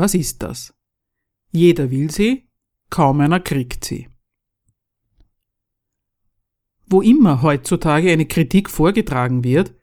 Was 0.00 0.14
ist 0.14 0.42
das? 0.42 0.72
Jeder 1.52 1.90
will 1.90 2.10
sie, 2.10 2.48
kaum 2.88 3.20
einer 3.20 3.38
kriegt 3.38 3.84
sie. 3.84 4.08
Wo 6.86 7.02
immer 7.02 7.42
heutzutage 7.42 8.10
eine 8.10 8.24
Kritik 8.24 8.70
vorgetragen 8.70 9.44
wird, 9.44 9.74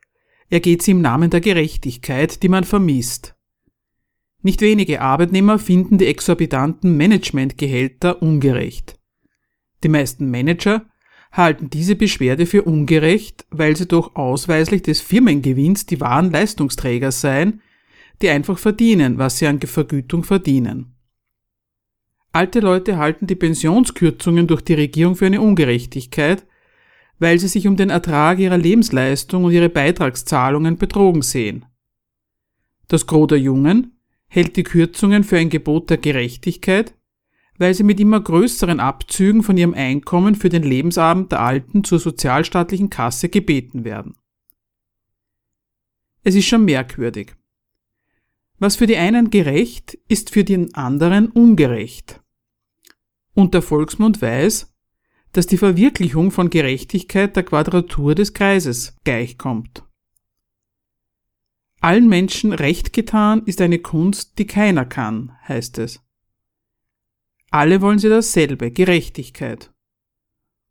ergeht 0.50 0.82
sie 0.82 0.90
im 0.90 1.02
Namen 1.02 1.30
der 1.30 1.42
Gerechtigkeit, 1.42 2.42
die 2.42 2.50
man 2.50 2.64
vermisst. 2.64 3.36
Nicht 4.42 4.62
wenige 4.62 5.02
Arbeitnehmer 5.02 5.59
finden 5.59 6.00
die 6.00 6.08
exorbitanten 6.08 6.98
Managementgehälter 6.98 8.20
ungerecht. 8.20 9.00
Die 9.84 9.90
meisten 9.90 10.31
Manager 10.31 10.90
halten 11.31 11.70
diese 11.70 11.96
Beschwerde 11.96 12.48
für 12.48 12.64
ungerecht, 12.64 13.46
weil 13.52 13.76
sie 13.76 13.88
durch 13.88 14.16
ausweislich 14.16 14.81
des 14.81 15.00
Firmengewinns 15.00 15.86
die 15.86 16.02
wahren 16.02 16.31
Leistungsträger 16.31 17.12
seien, 17.12 17.62
die 18.22 18.30
einfach 18.30 18.58
verdienen, 18.58 19.18
was 19.18 19.38
sie 19.38 19.48
an 19.48 19.60
Vergütung 19.60 20.23
verdienen. 20.23 20.94
Alte 22.32 22.59
Leute 22.59 22.98
halten 22.98 23.28
die 23.28 23.36
Pensionskürzungen 23.36 24.48
durch 24.48 24.62
die 24.62 24.74
Regierung 24.74 25.16
für 25.16 25.26
eine 25.26 25.42
Ungerechtigkeit, 25.42 26.46
weil 27.20 27.40
sie 27.40 27.48
sich 27.48 27.68
um 27.68 27.78
den 27.78 27.90
Ertrag 27.90 28.40
ihrer 28.40 28.58
Lebensleistung 28.58 29.44
und 29.44 29.52
ihre 29.52 29.70
Beitragszahlungen 29.70 30.78
betrogen 30.78 31.22
sehen. 31.22 31.66
Das 32.88 33.08
Gros 33.08 33.28
der 33.28 33.40
Jungen 33.40 33.98
hält 34.28 34.56
die 34.56 34.64
Kürzungen 34.64 35.24
für 35.24 35.38
ein 35.38 35.50
Gebot 35.50 35.90
der 35.90 35.98
Gerechtigkeit, 35.98 36.94
weil 37.58 37.74
sie 37.74 37.84
mit 37.84 38.00
immer 38.00 38.22
größeren 38.22 38.80
Abzügen 38.80 39.42
von 39.42 39.58
ihrem 39.58 39.74
Einkommen 39.74 40.36
für 40.36 40.50
den 40.50 40.64
Lebensabend 40.64 41.31
der 41.31 41.42
Alten 41.42 41.84
zur 41.84 42.00
sozialstaatlichen 42.00 42.90
Kasse 42.90 43.30
gebeten 43.30 43.84
werden. 43.84 44.16
Es 46.24 46.36
ist 46.36 46.46
schon 46.46 46.66
merkwürdig. 46.66 47.36
Was 48.59 48.75
für 48.75 48.88
die 48.88 48.97
einen 48.97 49.29
gerecht, 49.29 49.97
ist 50.07 50.31
für 50.31 50.44
den 50.44 50.73
anderen 50.73 51.29
ungerecht. 51.29 52.22
Und 53.34 53.53
der 53.53 53.62
Volksmund 53.62 54.22
weiß, 54.22 54.73
dass 55.31 55.45
die 55.45 55.57
Verwirklichung 55.57 56.31
von 56.31 56.50
Gerechtigkeit 56.50 57.35
der 57.35 57.44
Quadratur 57.44 58.16
des 58.16 58.34
Kreises 58.34 58.96
gleichkommt. 59.03 59.84
Allen 61.79 62.09
Menschen 62.09 62.53
recht 62.53 62.94
getan 62.94 63.44
ist 63.46 63.62
eine 63.62 63.78
Kunst, 63.78 64.40
die 64.40 64.47
keiner 64.47 64.85
kann, 64.85 65.34
heißt 65.47 65.78
es. 65.78 66.01
Alle 67.51 67.81
wollen 67.81 68.00
sie 68.00 68.09
dasselbe, 68.09 68.72
Gerechtigkeit. 68.72 69.72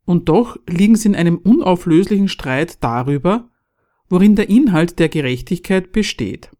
Und 0.03 0.27
doch 0.27 0.57
liegen 0.67 0.95
sie 0.95 1.07
in 1.07 1.15
einem 1.15 1.37
unauflöslichen 1.37 2.27
Streit 2.27 2.83
darüber, 2.83 3.49
worin 4.09 4.35
der 4.35 4.49
Inhalt 4.49 4.99
der 4.99 5.09
Gerechtigkeit 5.09 5.93
besteht. 5.93 6.51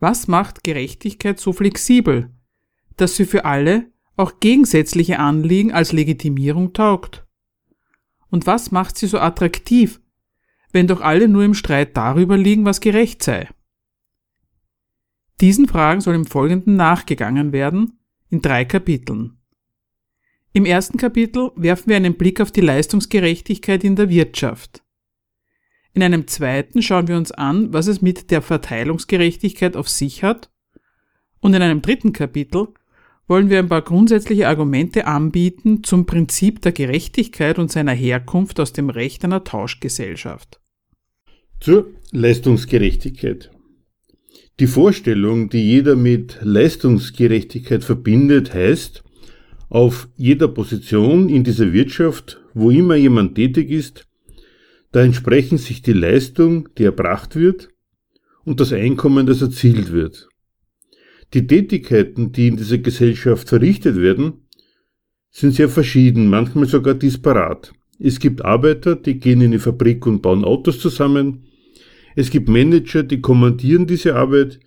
Was 0.00 0.28
macht 0.28 0.64
Gerechtigkeit 0.64 1.40
so 1.40 1.52
flexibel, 1.52 2.30
dass 2.96 3.16
sie 3.16 3.24
für 3.24 3.44
alle 3.44 3.90
auch 4.16 4.40
gegensätzliche 4.40 5.18
Anliegen 5.18 5.72
als 5.72 5.92
Legitimierung 5.92 6.72
taugt? 6.72 7.26
Und 8.30 8.46
was 8.46 8.70
macht 8.70 8.98
sie 8.98 9.06
so 9.06 9.18
attraktiv, 9.18 10.00
wenn 10.72 10.86
doch 10.86 11.00
alle 11.00 11.28
nur 11.28 11.44
im 11.44 11.54
Streit 11.54 11.96
darüber 11.96 12.36
liegen, 12.36 12.64
was 12.64 12.80
gerecht 12.80 13.22
sei? 13.22 13.48
Diesen 15.40 15.66
Fragen 15.66 16.00
soll 16.00 16.14
im 16.14 16.26
Folgenden 16.26 16.76
nachgegangen 16.76 17.52
werden, 17.52 17.98
in 18.28 18.40
drei 18.40 18.64
Kapiteln. 18.64 19.38
Im 20.52 20.64
ersten 20.64 20.98
Kapitel 20.98 21.50
werfen 21.56 21.88
wir 21.88 21.96
einen 21.96 22.14
Blick 22.14 22.40
auf 22.40 22.52
die 22.52 22.60
Leistungsgerechtigkeit 22.60 23.82
in 23.82 23.96
der 23.96 24.08
Wirtschaft. 24.08 24.83
In 25.94 26.02
einem 26.02 26.26
zweiten 26.26 26.82
schauen 26.82 27.06
wir 27.06 27.16
uns 27.16 27.30
an, 27.30 27.72
was 27.72 27.86
es 27.86 28.02
mit 28.02 28.32
der 28.32 28.42
Verteilungsgerechtigkeit 28.42 29.76
auf 29.76 29.88
sich 29.88 30.24
hat. 30.24 30.50
Und 31.40 31.54
in 31.54 31.62
einem 31.62 31.82
dritten 31.82 32.12
Kapitel 32.12 32.68
wollen 33.28 33.48
wir 33.48 33.60
ein 33.60 33.68
paar 33.68 33.82
grundsätzliche 33.82 34.48
Argumente 34.48 35.06
anbieten 35.06 35.84
zum 35.84 36.04
Prinzip 36.04 36.60
der 36.62 36.72
Gerechtigkeit 36.72 37.60
und 37.60 37.70
seiner 37.70 37.92
Herkunft 37.92 38.58
aus 38.58 38.72
dem 38.72 38.90
Recht 38.90 39.24
einer 39.24 39.44
Tauschgesellschaft. 39.44 40.60
Zur 41.60 41.86
Leistungsgerechtigkeit. 42.10 43.50
Die 44.60 44.66
Vorstellung, 44.66 45.48
die 45.48 45.62
jeder 45.62 45.96
mit 45.96 46.38
Leistungsgerechtigkeit 46.42 47.84
verbindet, 47.84 48.52
heißt, 48.52 49.04
auf 49.68 50.08
jeder 50.16 50.48
Position 50.48 51.28
in 51.28 51.44
dieser 51.44 51.72
Wirtschaft, 51.72 52.40
wo 52.52 52.70
immer 52.70 52.96
jemand 52.96 53.36
tätig 53.36 53.70
ist, 53.70 54.06
da 54.94 55.02
entsprechen 55.02 55.58
sich 55.58 55.82
die 55.82 55.92
Leistung, 55.92 56.68
die 56.78 56.84
erbracht 56.84 57.34
wird, 57.34 57.70
und 58.44 58.60
das 58.60 58.72
Einkommen, 58.72 59.26
das 59.26 59.42
erzielt 59.42 59.90
wird. 59.90 60.28
Die 61.32 61.46
Tätigkeiten, 61.46 62.30
die 62.30 62.46
in 62.46 62.56
dieser 62.56 62.78
Gesellschaft 62.78 63.48
verrichtet 63.48 63.96
werden, 63.96 64.46
sind 65.30 65.54
sehr 65.54 65.68
verschieden, 65.68 66.28
manchmal 66.28 66.66
sogar 66.66 66.94
disparat. 66.94 67.72
Es 67.98 68.20
gibt 68.20 68.44
Arbeiter, 68.44 68.94
die 68.94 69.18
gehen 69.18 69.40
in 69.40 69.50
die 69.50 69.58
Fabrik 69.58 70.06
und 70.06 70.22
bauen 70.22 70.44
Autos 70.44 70.78
zusammen, 70.78 71.48
es 72.14 72.30
gibt 72.30 72.48
Manager, 72.48 73.02
die 73.02 73.20
kommandieren 73.20 73.88
diese 73.88 74.14
Arbeit. 74.14 74.60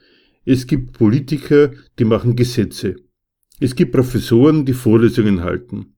Es 0.44 0.68
gibt 0.68 0.92
Politiker, 0.92 1.72
die 1.98 2.04
machen 2.04 2.36
Gesetze. 2.36 2.98
Es 3.62 3.74
gibt 3.74 3.94
Professoren, 3.94 4.66
die 4.66 4.74
Vorlesungen 4.74 5.42
halten. 5.42 5.97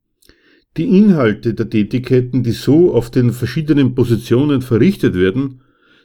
Die 0.80 0.98
Inhalte 0.98 1.54
der 1.56 1.70
Tätigkeiten, 1.70 2.42
die 2.42 2.54
so 2.54 2.94
auf 2.94 3.12
den 3.12 3.34
verschiedenen 3.34 3.96
Positionen 3.96 4.62
verrichtet 4.62 5.14
werden, 5.14 5.60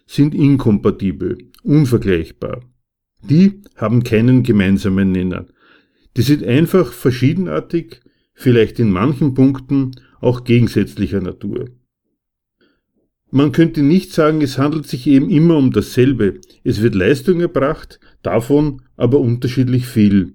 sind 0.05 0.35
inkompatibel, 0.35 1.39
unvergleichbar. 1.63 2.61
Die 3.23 3.63
haben 3.77 4.03
keinen 4.03 4.43
gemeinsamen 4.43 5.13
Nenner. 5.13 5.47
Die 6.17 6.23
sind 6.23 6.43
einfach 6.43 6.93
verschiedenartig, 6.93 8.01
vielleicht 8.33 8.81
in 8.81 8.91
manchen 8.91 9.35
Punkten 9.35 9.93
auch 10.21 10.43
gegensätzlicher 10.43 11.21
Natur. 11.21 11.67
Man 13.31 13.53
könnte 13.53 13.81
nicht 13.81 14.13
sagen, 14.13 14.43
es 14.43 14.59
handelt 14.59 14.89
sich 14.89 15.07
eben 15.07 15.31
immer 15.31 15.57
um 15.57 15.71
dasselbe. 15.71 16.41
Es 16.65 16.83
wird 16.83 16.97
Leistung 16.97 17.41
erbracht, 17.41 18.01
davon 18.25 18.83
aber 18.97 19.21
unterschiedlich 19.21 19.87
viel. 19.87 20.35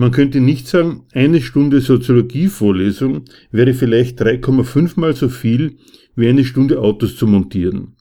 Man 0.00 0.12
könnte 0.12 0.38
nicht 0.38 0.68
sagen, 0.68 1.06
eine 1.12 1.40
Stunde 1.40 1.80
Soziologievorlesung 1.80 3.24
wäre 3.50 3.74
vielleicht 3.74 4.22
3,5 4.22 4.92
mal 4.94 5.16
so 5.16 5.28
viel 5.28 5.78
wie 6.14 6.28
eine 6.28 6.44
Stunde 6.44 6.78
Autos 6.78 7.16
zu 7.16 7.26
montieren. 7.26 7.96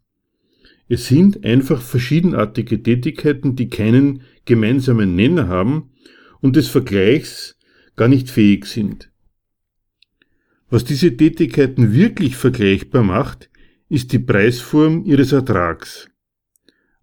Es 0.88 1.08
sind 1.08 1.44
einfach 1.44 1.82
verschiedenartige 1.82 2.84
Tätigkeiten, 2.84 3.56
die 3.56 3.72
keinen 3.72 4.22
gemeinsamen 4.46 5.16
Nenner 5.16 5.48
haben 5.48 5.90
und 6.40 6.56
des 6.56 6.68
Vergleichs 6.68 7.58
gar 7.96 8.10
nicht 8.10 8.30
fähig 8.30 8.68
sind. 8.68 9.12
Was 10.70 10.86
diese 10.86 11.18
Tätigkeiten 11.18 11.94
wirklich 11.94 12.36
vergleichbar 12.36 13.02
macht, 13.02 13.50
ist 13.90 14.14
die 14.14 14.20
Preisform 14.20 15.04
ihres 15.04 15.32
Ertrags. 15.32 16.08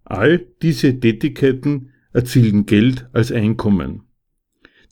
All 0.05 0.47
diese 0.61 0.97
Tätigkeiten 0.97 1.89
erzielen 2.13 2.65
Geld 2.65 3.09
als 3.11 3.33
Einkommen. 3.33 4.04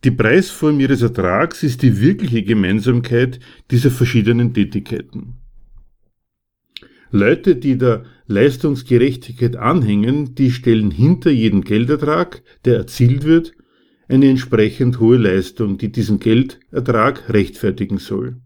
Die 0.03 0.11
Preisform 0.11 0.81
ihres 0.81 1.01
Ertrags 1.01 1.63
ist 1.63 1.81
die 1.81 2.01
wirkliche 2.01 2.43
Gemeinsamkeit 2.43 3.39
dieser 3.71 3.89
verschiedenen 3.89 4.53
Tätigkeiten. 4.53 5.35
Leute, 7.09 7.55
die 7.55 7.77
der 7.77 8.03
Leistungsgerechtigkeit 8.27 9.55
anhängen, 9.55 10.35
die 10.35 10.51
stellen 10.51 10.91
hinter 10.91 11.29
jeden 11.31 11.61
Geldertrag, 11.61 12.41
der 12.65 12.77
erzielt 12.77 13.23
wird, 13.23 13.53
eine 14.09 14.29
entsprechend 14.29 14.99
hohe 14.99 15.17
Leistung, 15.17 15.77
die 15.77 15.91
diesen 15.91 16.19
Geldertrag 16.19 17.29
rechtfertigen 17.31 17.97
soll. 17.97 18.41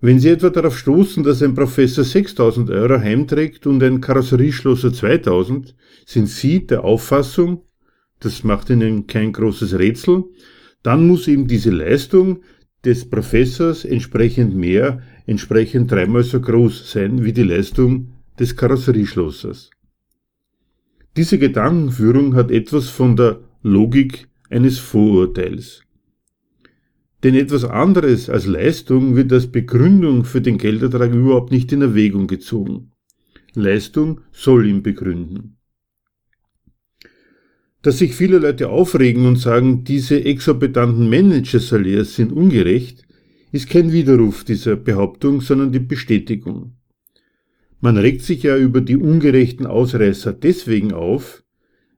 Wenn 0.00 0.18
Sie 0.18 0.30
etwa 0.30 0.50
darauf 0.50 0.76
stoßen, 0.76 1.22
dass 1.22 1.42
ein 1.42 1.54
Professor 1.54 2.02
6000 2.02 2.70
Euro 2.70 2.98
heimträgt 2.98 3.68
und 3.68 3.80
ein 3.84 4.00
Karosserieschlosser 4.00 4.92
2000, 4.92 5.76
sind 6.06 6.28
Sie 6.28 6.66
der 6.66 6.82
Auffassung, 6.82 7.62
das 8.24 8.44
macht 8.44 8.70
Ihnen 8.70 9.06
kein 9.06 9.32
großes 9.32 9.78
Rätsel, 9.78 10.24
dann 10.82 11.06
muss 11.06 11.28
eben 11.28 11.46
diese 11.46 11.70
Leistung 11.70 12.42
des 12.84 13.08
Professors 13.08 13.84
entsprechend 13.84 14.54
mehr, 14.54 15.02
entsprechend 15.26 15.90
dreimal 15.90 16.22
so 16.22 16.40
groß 16.40 16.90
sein 16.90 17.24
wie 17.24 17.32
die 17.32 17.42
Leistung 17.42 18.12
des 18.38 18.56
Karosserieschlossers. 18.56 19.70
Diese 21.16 21.38
Gedankenführung 21.38 22.34
hat 22.34 22.50
etwas 22.50 22.88
von 22.88 23.16
der 23.16 23.40
Logik 23.62 24.28
eines 24.50 24.78
Vorurteils. 24.78 25.82
Denn 27.22 27.34
etwas 27.34 27.64
anderes 27.64 28.28
als 28.28 28.46
Leistung 28.46 29.14
wird 29.14 29.32
als 29.32 29.46
Begründung 29.46 30.24
für 30.24 30.40
den 30.40 30.58
Geldertrag 30.58 31.12
überhaupt 31.12 31.52
nicht 31.52 31.70
in 31.70 31.82
Erwägung 31.82 32.26
gezogen. 32.26 32.92
Leistung 33.54 34.22
soll 34.32 34.66
ihn 34.66 34.82
begründen. 34.82 35.58
Dass 37.82 37.98
sich 37.98 38.14
viele 38.14 38.38
Leute 38.38 38.68
aufregen 38.68 39.26
und 39.26 39.36
sagen, 39.36 39.84
diese 39.84 40.24
exorbitanten 40.24 41.10
Manager-Salärs 41.10 42.14
sind 42.14 42.32
ungerecht, 42.32 43.04
ist 43.50 43.68
kein 43.68 43.92
Widerruf 43.92 44.44
dieser 44.44 44.76
Behauptung, 44.76 45.40
sondern 45.40 45.72
die 45.72 45.80
Bestätigung. 45.80 46.76
Man 47.80 47.96
regt 47.96 48.22
sich 48.22 48.44
ja 48.44 48.56
über 48.56 48.80
die 48.80 48.96
ungerechten 48.96 49.66
Ausreißer 49.66 50.32
deswegen 50.32 50.92
auf, 50.92 51.42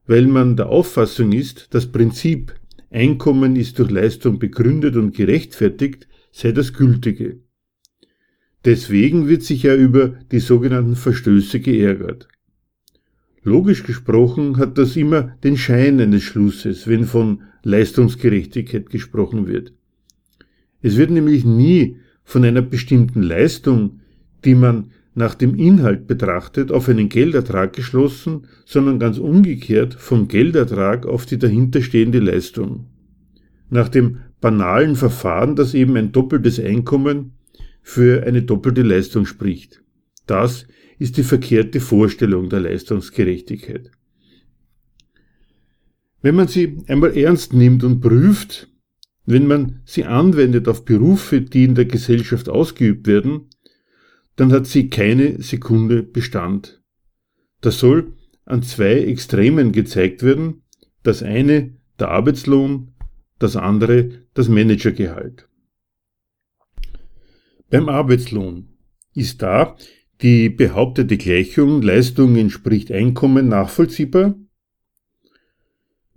weil 0.06 0.26
man 0.26 0.56
der 0.56 0.70
Auffassung 0.70 1.32
ist, 1.32 1.68
das 1.70 1.92
Prinzip 1.92 2.54
Einkommen 2.94 3.56
ist 3.56 3.80
durch 3.80 3.90
Leistung 3.90 4.38
begründet 4.38 4.94
und 4.94 5.16
gerechtfertigt, 5.16 6.06
sei 6.30 6.52
das 6.52 6.72
gültige. 6.72 7.40
Deswegen 8.64 9.26
wird 9.26 9.42
sich 9.42 9.64
ja 9.64 9.74
über 9.74 10.10
die 10.30 10.38
sogenannten 10.38 10.94
Verstöße 10.94 11.58
geärgert. 11.58 12.28
Logisch 13.44 13.82
gesprochen 13.82 14.56
hat 14.56 14.78
das 14.78 14.96
immer 14.96 15.36
den 15.44 15.58
Schein 15.58 16.00
eines 16.00 16.22
Schlusses, 16.22 16.88
wenn 16.88 17.04
von 17.04 17.42
Leistungsgerechtigkeit 17.62 18.88
gesprochen 18.88 19.46
wird. 19.46 19.74
Es 20.80 20.96
wird 20.96 21.10
nämlich 21.10 21.44
nie 21.44 21.98
von 22.24 22.42
einer 22.42 22.62
bestimmten 22.62 23.22
Leistung, 23.22 24.00
die 24.46 24.54
man 24.54 24.90
nach 25.14 25.34
dem 25.34 25.54
Inhalt 25.54 26.06
betrachtet, 26.06 26.72
auf 26.72 26.88
einen 26.88 27.10
Geldertrag 27.10 27.74
geschlossen, 27.74 28.46
sondern 28.64 28.98
ganz 28.98 29.18
umgekehrt 29.18 29.94
vom 29.94 30.26
Geldertrag 30.26 31.06
auf 31.06 31.26
die 31.26 31.38
dahinterstehende 31.38 32.18
Leistung. 32.20 32.86
Nach 33.68 33.90
dem 33.90 34.18
banalen 34.40 34.96
Verfahren, 34.96 35.54
das 35.54 35.74
eben 35.74 35.96
ein 35.96 36.12
doppeltes 36.12 36.58
Einkommen 36.58 37.34
für 37.82 38.24
eine 38.24 38.42
doppelte 38.42 38.82
Leistung 38.82 39.26
spricht. 39.26 39.82
Das 40.26 40.66
ist 40.98 41.16
die 41.16 41.22
verkehrte 41.22 41.80
Vorstellung 41.80 42.48
der 42.48 42.60
Leistungsgerechtigkeit. 42.60 43.90
Wenn 46.22 46.36
man 46.36 46.48
sie 46.48 46.78
einmal 46.86 47.16
ernst 47.16 47.52
nimmt 47.52 47.84
und 47.84 48.00
prüft, 48.00 48.68
wenn 49.26 49.46
man 49.46 49.82
sie 49.84 50.04
anwendet 50.04 50.68
auf 50.68 50.84
Berufe, 50.84 51.40
die 51.40 51.64
in 51.64 51.74
der 51.74 51.84
Gesellschaft 51.86 52.48
ausgeübt 52.48 53.06
werden, 53.06 53.48
dann 54.36 54.52
hat 54.52 54.66
sie 54.66 54.88
keine 54.88 55.40
Sekunde 55.42 56.02
Bestand. 56.02 56.82
Das 57.60 57.78
soll 57.78 58.14
an 58.44 58.62
zwei 58.62 58.94
Extremen 58.94 59.72
gezeigt 59.72 60.22
werden, 60.22 60.62
das 61.02 61.22
eine 61.22 61.76
der 61.98 62.08
Arbeitslohn, 62.08 62.94
das 63.38 63.56
andere 63.56 64.26
das 64.34 64.48
Managergehalt. 64.48 65.48
Beim 67.70 67.88
Arbeitslohn 67.88 68.68
ist 69.14 69.42
da 69.42 69.76
die 70.22 70.48
behauptete 70.48 71.16
Gleichung 71.16 71.82
Leistung 71.82 72.36
entspricht 72.36 72.92
Einkommen 72.92 73.48
nachvollziehbar? 73.48 74.34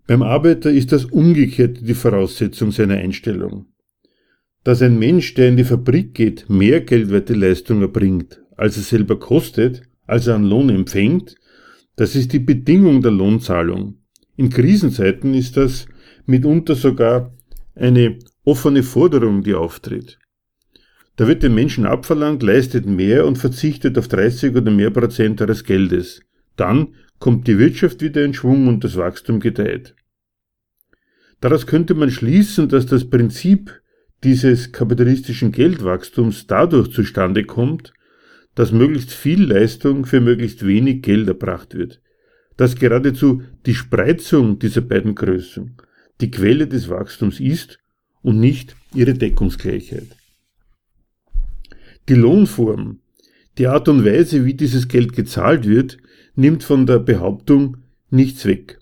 Beim 0.06 0.22
Arbeiter 0.22 0.72
ist 0.72 0.92
das 0.92 1.06
umgekehrt 1.06 1.80
die 1.82 1.94
Voraussetzung 1.94 2.72
seiner 2.72 2.96
Einstellung. 2.96 3.66
Dass 4.64 4.82
ein 4.82 4.98
Mensch, 5.00 5.34
der 5.34 5.50
in 5.50 5.58
die 5.58 5.64
Fabrik 5.64 6.14
geht, 6.14 6.50
mehr 6.50 6.82
geldwerte 6.82 7.34
Leistung 7.34 7.82
erbringt, 7.82 8.42
als 8.56 8.78
er 8.78 8.84
selber 8.84 9.20
kostet, 9.20 9.84
als 10.06 10.28
er 10.28 10.36
an 10.36 10.46
Lohn 10.46 10.70
empfängt, 10.70 11.36
das 11.98 12.16
ist 12.16 12.32
die 12.32 12.40
Bedingung 12.40 13.02
der 13.02 13.12
Lohnzahlung. 13.12 13.98
In 14.36 14.50
Krisenzeiten 14.50 15.34
ist 15.34 15.58
das 15.58 15.88
mitunter 16.26 16.76
sogar 16.76 17.34
eine 17.76 18.20
offene 18.46 18.84
Forderung, 18.84 19.44
die 19.44 19.56
auftritt. 19.56 20.20
Da 21.18 21.28
wird 21.28 21.42
den 21.44 21.56
Menschen 21.56 21.86
abverlangt, 21.86 22.44
leistet 22.44 22.86
mehr 22.86 23.26
und 23.26 23.38
verzichtet 23.38 23.98
auf 23.98 24.08
30 24.08 24.56
oder 24.56 24.72
mehr 24.72 24.92
Prozent 24.92 25.42
eures 25.42 25.64
Geldes. 25.64 26.22
Dann 26.56 26.94
kommt 27.20 27.48
die 27.48 27.58
Wirtschaft 27.58 28.02
wieder 28.02 28.24
in 28.24 28.36
Schwung 28.36 28.68
und 28.68 28.84
das 28.84 28.96
Wachstum 28.96 29.40
gedeiht. 29.40 29.96
Daraus 31.42 31.66
könnte 31.66 31.96
man 31.96 32.12
schließen, 32.12 32.70
dass 32.70 32.86
das 32.86 33.10
Prinzip 33.10 33.82
dieses 34.24 34.72
kapitalistischen 34.72 35.52
Geldwachstums 35.52 36.46
dadurch 36.48 36.92
zustande 36.92 37.44
kommt, 37.44 37.94
dass 38.54 38.72
möglichst 38.72 39.12
viel 39.12 39.44
Leistung 39.44 40.06
für 40.06 40.22
möglichst 40.22 40.66
wenig 40.66 41.02
Geld 41.02 41.28
erbracht 41.28 41.76
wird, 41.76 42.02
dass 42.58 42.76
geradezu 42.76 43.44
die 43.66 43.76
Spreizung 43.76 44.60
dieser 44.60 44.82
beiden 44.82 45.16
Größen 45.16 45.78
die 46.22 46.32
Quelle 46.32 46.68
des 46.68 46.90
Wachstums 46.90 47.40
ist 47.40 47.80
und 48.24 48.40
nicht 48.40 48.76
ihre 48.96 49.14
Deckungsgleichheit. 49.14 50.17
Die 52.10 52.16
Lohnform, 52.16 53.00
die 53.58 53.68
Art 53.68 53.90
und 53.90 54.06
Weise, 54.06 54.46
wie 54.46 54.54
dieses 54.54 54.88
Geld 54.88 55.12
gezahlt 55.12 55.68
wird, 55.68 55.98
nimmt 56.36 56.64
von 56.64 56.86
der 56.86 57.00
Behauptung 57.00 57.78
nichts 58.10 58.46
weg. 58.46 58.80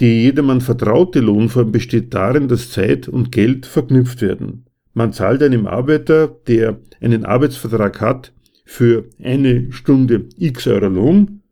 Die 0.00 0.22
jedermann 0.22 0.60
vertraute 0.60 1.20
Lohnform 1.20 1.70
besteht 1.70 2.14
darin, 2.14 2.48
dass 2.48 2.70
Zeit 2.70 3.08
und 3.08 3.30
Geld 3.30 3.66
verknüpft 3.66 4.22
werden. 4.22 4.64
Man 4.94 5.12
zahlt 5.12 5.42
einem 5.42 5.66
Arbeiter, 5.66 6.28
der 6.46 6.80
einen 7.00 7.24
Arbeitsvertrag 7.26 8.00
hat, 8.00 8.32
für 8.64 9.08
eine 9.22 9.72
Stunde 9.72 10.28
x 10.36 10.66
Euro 10.66 10.88
Lohn, 10.88 11.42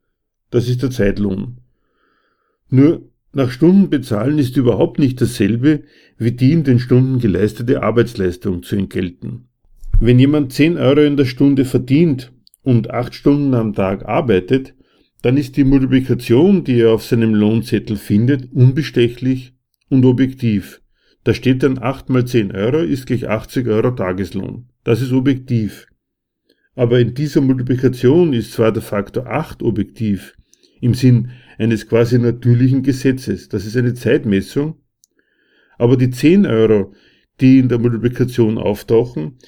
das 0.50 0.68
ist 0.68 0.82
der 0.82 0.90
Zeitlohn. 0.90 1.58
Nur 2.68 3.10
nach 3.32 3.50
Stunden 3.50 3.90
bezahlen 3.90 4.38
ist 4.38 4.56
überhaupt 4.56 4.98
nicht 4.98 5.20
dasselbe, 5.20 5.82
wie 6.16 6.32
die 6.32 6.52
in 6.52 6.64
den 6.64 6.78
Stunden 6.78 7.18
geleistete 7.18 7.82
Arbeitsleistung 7.82 8.62
zu 8.62 8.76
entgelten. 8.76 9.48
Wenn 9.98 10.18
jemand 10.18 10.52
10 10.52 10.76
Euro 10.76 11.00
in 11.00 11.16
der 11.16 11.24
Stunde 11.24 11.64
verdient 11.64 12.30
und 12.62 12.90
8 12.90 13.14
Stunden 13.14 13.54
am 13.54 13.72
Tag 13.72 14.04
arbeitet, 14.04 14.74
dann 15.22 15.38
ist 15.38 15.56
die 15.56 15.64
Multiplikation, 15.64 16.64
die 16.64 16.80
er 16.80 16.92
auf 16.92 17.02
seinem 17.02 17.34
Lohnzettel 17.34 17.96
findet, 17.96 18.52
unbestechlich 18.52 19.54
und 19.88 20.04
objektiv. 20.04 20.82
Da 21.24 21.32
steht 21.32 21.62
dann 21.62 21.78
8 21.78 22.10
mal 22.10 22.26
10 22.26 22.52
Euro 22.52 22.80
ist 22.80 23.06
gleich 23.06 23.26
80 23.26 23.68
Euro 23.68 23.90
Tageslohn. 23.90 24.68
Das 24.84 25.00
ist 25.00 25.12
objektiv. 25.12 25.86
Aber 26.74 27.00
in 27.00 27.14
dieser 27.14 27.40
Multiplikation 27.40 28.34
ist 28.34 28.52
zwar 28.52 28.72
der 28.72 28.82
Faktor 28.82 29.26
8 29.26 29.62
objektiv, 29.62 30.36
im 30.82 30.92
Sinn 30.92 31.30
eines 31.56 31.88
quasi 31.88 32.18
natürlichen 32.18 32.82
Gesetzes. 32.82 33.48
Das 33.48 33.64
ist 33.64 33.78
eine 33.78 33.94
Zeitmessung. 33.94 34.76
Aber 35.78 35.96
die 35.96 36.10
10 36.10 36.44
Euro, 36.44 36.92
die 37.40 37.58
in 37.58 37.70
der 37.70 37.78
Multiplikation 37.78 38.58
auftauchen, 38.58 39.38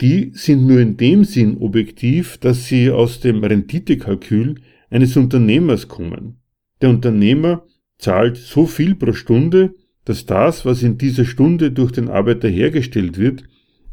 die 0.00 0.32
sind 0.34 0.66
nur 0.66 0.80
in 0.80 0.96
dem 0.96 1.24
Sinn 1.24 1.58
objektiv, 1.58 2.38
dass 2.38 2.66
sie 2.66 2.90
aus 2.90 3.20
dem 3.20 3.44
Renditekalkül 3.44 4.56
eines 4.90 5.16
Unternehmers 5.16 5.88
kommen. 5.88 6.40
Der 6.82 6.90
Unternehmer 6.90 7.64
zahlt 7.98 8.36
so 8.36 8.66
viel 8.66 8.94
pro 8.94 9.12
Stunde, 9.12 9.74
dass 10.04 10.26
das, 10.26 10.66
was 10.66 10.82
in 10.82 10.98
dieser 10.98 11.24
Stunde 11.24 11.72
durch 11.72 11.92
den 11.92 12.08
Arbeiter 12.08 12.48
hergestellt 12.48 13.18
wird, 13.18 13.44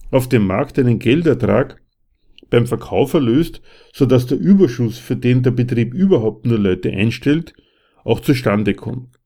auf 0.10 0.28
dem 0.28 0.46
Markt 0.46 0.78
einen 0.78 1.00
Geldertrag 1.00 1.82
beim 2.50 2.68
Verkauf 2.68 3.14
erlöst, 3.14 3.62
so 3.94 4.06
dass 4.06 4.26
der 4.26 4.38
Überschuss, 4.38 4.98
für 4.98 5.16
den 5.16 5.42
der 5.42 5.52
Betrieb 5.52 5.94
überhaupt 5.94 6.46
nur 6.46 6.60
Leute 6.60 6.92
einstellt, 6.92 7.54
auch 8.04 8.20
zustande 8.20 8.74
kommt. 8.74 9.18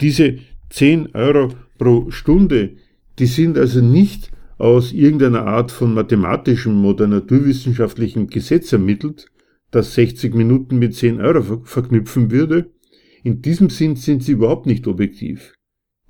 Diese 0.00 0.38
10 0.70 1.14
Euro 1.14 1.54
pro 1.78 2.10
Stunde, 2.10 2.76
die 3.18 3.26
sind 3.26 3.56
also 3.56 3.80
nicht 3.80 4.30
aus 4.64 4.94
irgendeiner 4.94 5.44
Art 5.46 5.70
von 5.70 5.92
mathematischem 5.92 6.86
oder 6.86 7.06
naturwissenschaftlichem 7.06 8.28
Gesetz 8.28 8.72
ermittelt, 8.72 9.26
das 9.70 9.92
60 9.92 10.34
Minuten 10.34 10.78
mit 10.78 10.94
10 10.94 11.20
Euro 11.20 11.60
verknüpfen 11.64 12.30
würde. 12.30 12.72
In 13.22 13.42
diesem 13.42 13.68
Sinn 13.68 13.96
sind 13.96 14.22
sie 14.22 14.32
überhaupt 14.32 14.64
nicht 14.64 14.86
objektiv. 14.86 15.52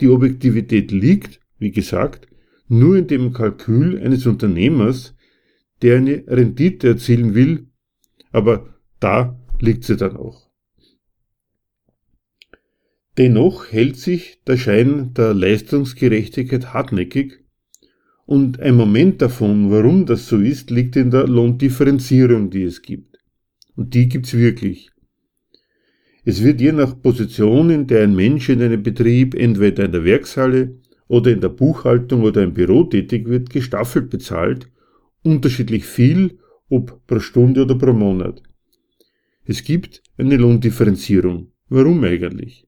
Die 0.00 0.08
Objektivität 0.08 0.92
liegt, 0.92 1.40
wie 1.58 1.72
gesagt, 1.72 2.28
nur 2.68 2.96
in 2.96 3.08
dem 3.08 3.32
Kalkül 3.32 3.98
eines 4.00 4.24
Unternehmers, 4.24 5.16
der 5.82 5.96
eine 5.96 6.22
Rendite 6.28 6.86
erzielen 6.86 7.34
will, 7.34 7.66
aber 8.30 8.76
da 9.00 9.36
liegt 9.58 9.82
sie 9.82 9.96
dann 9.96 10.16
auch. 10.16 10.48
Dennoch 13.18 13.72
hält 13.72 13.96
sich 13.96 14.44
der 14.46 14.58
Schein 14.58 15.12
der 15.12 15.34
Leistungsgerechtigkeit 15.34 16.72
hartnäckig 16.72 17.43
und 18.26 18.60
ein 18.60 18.74
Moment 18.74 19.20
davon, 19.20 19.70
warum 19.70 20.06
das 20.06 20.28
so 20.28 20.38
ist, 20.38 20.70
liegt 20.70 20.96
in 20.96 21.10
der 21.10 21.26
Lohndifferenzierung, 21.26 22.50
die 22.50 22.62
es 22.62 22.80
gibt. 22.80 23.18
Und 23.76 23.94
die 23.94 24.08
gibt's 24.08 24.34
wirklich. 24.34 24.90
Es 26.24 26.42
wird 26.42 26.60
je 26.60 26.72
nach 26.72 27.00
Position, 27.02 27.68
in 27.68 27.86
der 27.86 28.02
ein 28.02 28.14
Mensch 28.14 28.48
in 28.48 28.62
einem 28.62 28.82
Betrieb 28.82 29.34
entweder 29.34 29.84
in 29.84 29.92
der 29.92 30.04
Werkshalle 30.04 30.80
oder 31.06 31.30
in 31.30 31.40
der 31.42 31.50
Buchhaltung 31.50 32.22
oder 32.22 32.42
im 32.42 32.54
Büro 32.54 32.84
tätig 32.84 33.28
wird, 33.28 33.50
gestaffelt 33.50 34.08
bezahlt, 34.08 34.70
unterschiedlich 35.22 35.84
viel, 35.84 36.38
ob 36.70 37.06
pro 37.06 37.20
Stunde 37.20 37.62
oder 37.62 37.74
pro 37.74 37.92
Monat. 37.92 38.42
Es 39.44 39.62
gibt 39.62 40.02
eine 40.16 40.36
Lohndifferenzierung. 40.36 41.52
Warum 41.68 42.02
eigentlich? 42.04 42.66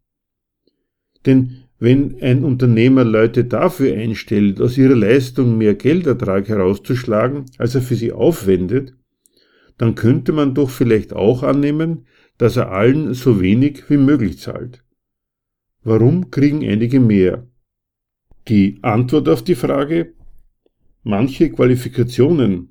Denn 1.25 1.66
wenn 1.79 2.23
ein 2.23 2.45
Unternehmer 2.45 3.05
Leute 3.05 3.45
dafür 3.45 3.95
einstellt, 3.95 4.61
aus 4.61 4.79
ihrer 4.79 4.95
Leistung 4.95 5.59
mehr 5.59 5.75
Geldertrag 5.75 6.49
herauszuschlagen, 6.49 7.45
als 7.59 7.75
er 7.75 7.83
für 7.83 7.97
sie 7.97 8.13
aufwendet, 8.13 8.95
dann 9.79 9.95
könnte 9.95 10.33
man 10.33 10.55
doch 10.55 10.71
vielleicht 10.71 11.13
auch 11.13 11.43
annehmen, 11.43 12.07
dass 12.39 12.57
er 12.57 12.73
allen 12.73 13.15
so 13.15 13.41
wenig 13.41 13.89
wie 13.91 13.99
möglich 13.99 14.39
zahlt. 14.39 14.83
Warum 15.85 16.31
kriegen 16.31 16.65
einige 16.65 16.99
mehr? 16.99 17.47
Die 18.49 18.79
Antwort 18.83 19.29
auf 19.29 19.43
die 19.43 19.55
Frage, 19.55 20.15
manche 21.03 21.51
Qualifikationen, 21.51 22.69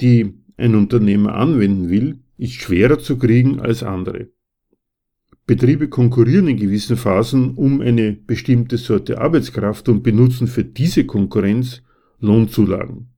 die 0.00 0.34
ein 0.56 0.74
Unternehmer 0.74 1.34
anwenden 1.34 1.90
will, 1.90 2.20
ist 2.38 2.54
schwerer 2.54 2.98
zu 2.98 3.18
kriegen 3.18 3.60
als 3.60 3.82
andere. 3.82 4.28
Betriebe 5.46 5.88
konkurrieren 5.88 6.48
in 6.48 6.56
gewissen 6.56 6.96
Phasen 6.96 7.54
um 7.54 7.80
eine 7.80 8.12
bestimmte 8.12 8.78
Sorte 8.78 9.20
Arbeitskraft 9.20 9.88
und 9.88 10.02
benutzen 10.02 10.48
für 10.48 10.64
diese 10.64 11.04
Konkurrenz 11.04 11.82
Lohnzulagen. 12.18 13.10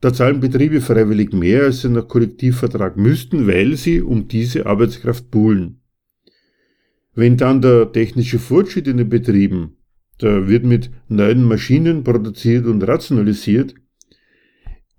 Da 0.00 0.12
zahlen 0.12 0.40
Betriebe 0.40 0.80
freiwillig 0.80 1.32
mehr, 1.32 1.64
als 1.64 1.80
sie 1.80 1.88
nach 1.88 2.06
Kollektivvertrag 2.06 2.96
müssten, 2.96 3.46
weil 3.46 3.76
sie 3.76 4.02
um 4.02 4.28
diese 4.28 4.66
Arbeitskraft 4.66 5.30
buhlen. 5.30 5.80
Wenn 7.14 7.36
dann 7.36 7.62
der 7.62 7.90
technische 7.90 8.38
Fortschritt 8.38 8.86
in 8.86 8.98
den 8.98 9.08
Betrieben, 9.08 9.78
da 10.18 10.46
wird 10.46 10.64
mit 10.64 10.90
neuen 11.08 11.42
Maschinen 11.44 12.04
produziert 12.04 12.66
und 12.66 12.82
rationalisiert, 12.82 13.74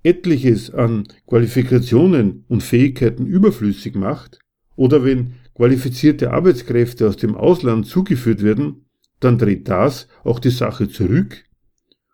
etliches 0.01 0.71
an 0.71 1.03
Qualifikationen 1.27 2.45
und 2.47 2.63
Fähigkeiten 2.63 3.25
überflüssig 3.27 3.95
macht, 3.95 4.39
oder 4.75 5.03
wenn 5.03 5.33
qualifizierte 5.59 6.31
Arbeitskräfte 6.31 7.05
aus 7.05 7.17
dem 7.17 7.35
Ausland 7.35 7.85
zugeführt 7.85 8.43
werden, 8.43 8.85
dann 9.19 9.37
dreht 9.37 9.67
das 9.67 10.07
auch 10.23 10.39
die 10.39 10.51
Sache 10.51 10.87
zurück 10.87 11.43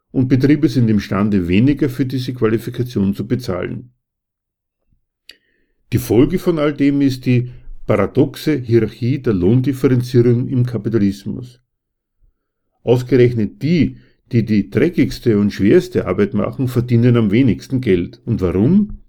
und 0.09 0.29
Betriebe 0.29 0.67
sind 0.67 0.89
imstande, 0.89 1.47
weniger 1.47 1.87
für 1.89 2.07
diese 2.07 2.33
Qualifikation 2.33 3.13
zu 3.13 3.27
bezahlen. 3.27 3.93
Die 5.93 5.99
Folge 5.99 6.39
von 6.39 6.57
all 6.57 6.73
dem 6.73 7.01
ist 7.01 7.27
die 7.27 7.51
paradoxe 7.85 8.57
Hierarchie 8.57 9.21
der 9.21 9.35
Lohndifferenzierung 9.35 10.47
im 10.47 10.65
Kapitalismus. 10.65 11.61
Ausgerechnet 12.81 13.61
die, 13.61 13.97
die 14.31 14.43
die 14.43 14.71
dreckigste 14.71 15.37
und 15.37 15.53
schwerste 15.53 16.07
Arbeit 16.07 16.33
machen, 16.33 16.67
verdienen 16.67 17.15
am 17.15 17.29
wenigsten 17.29 17.79
Geld. 17.79 18.23
Und 18.25 18.41
warum? 18.41 19.01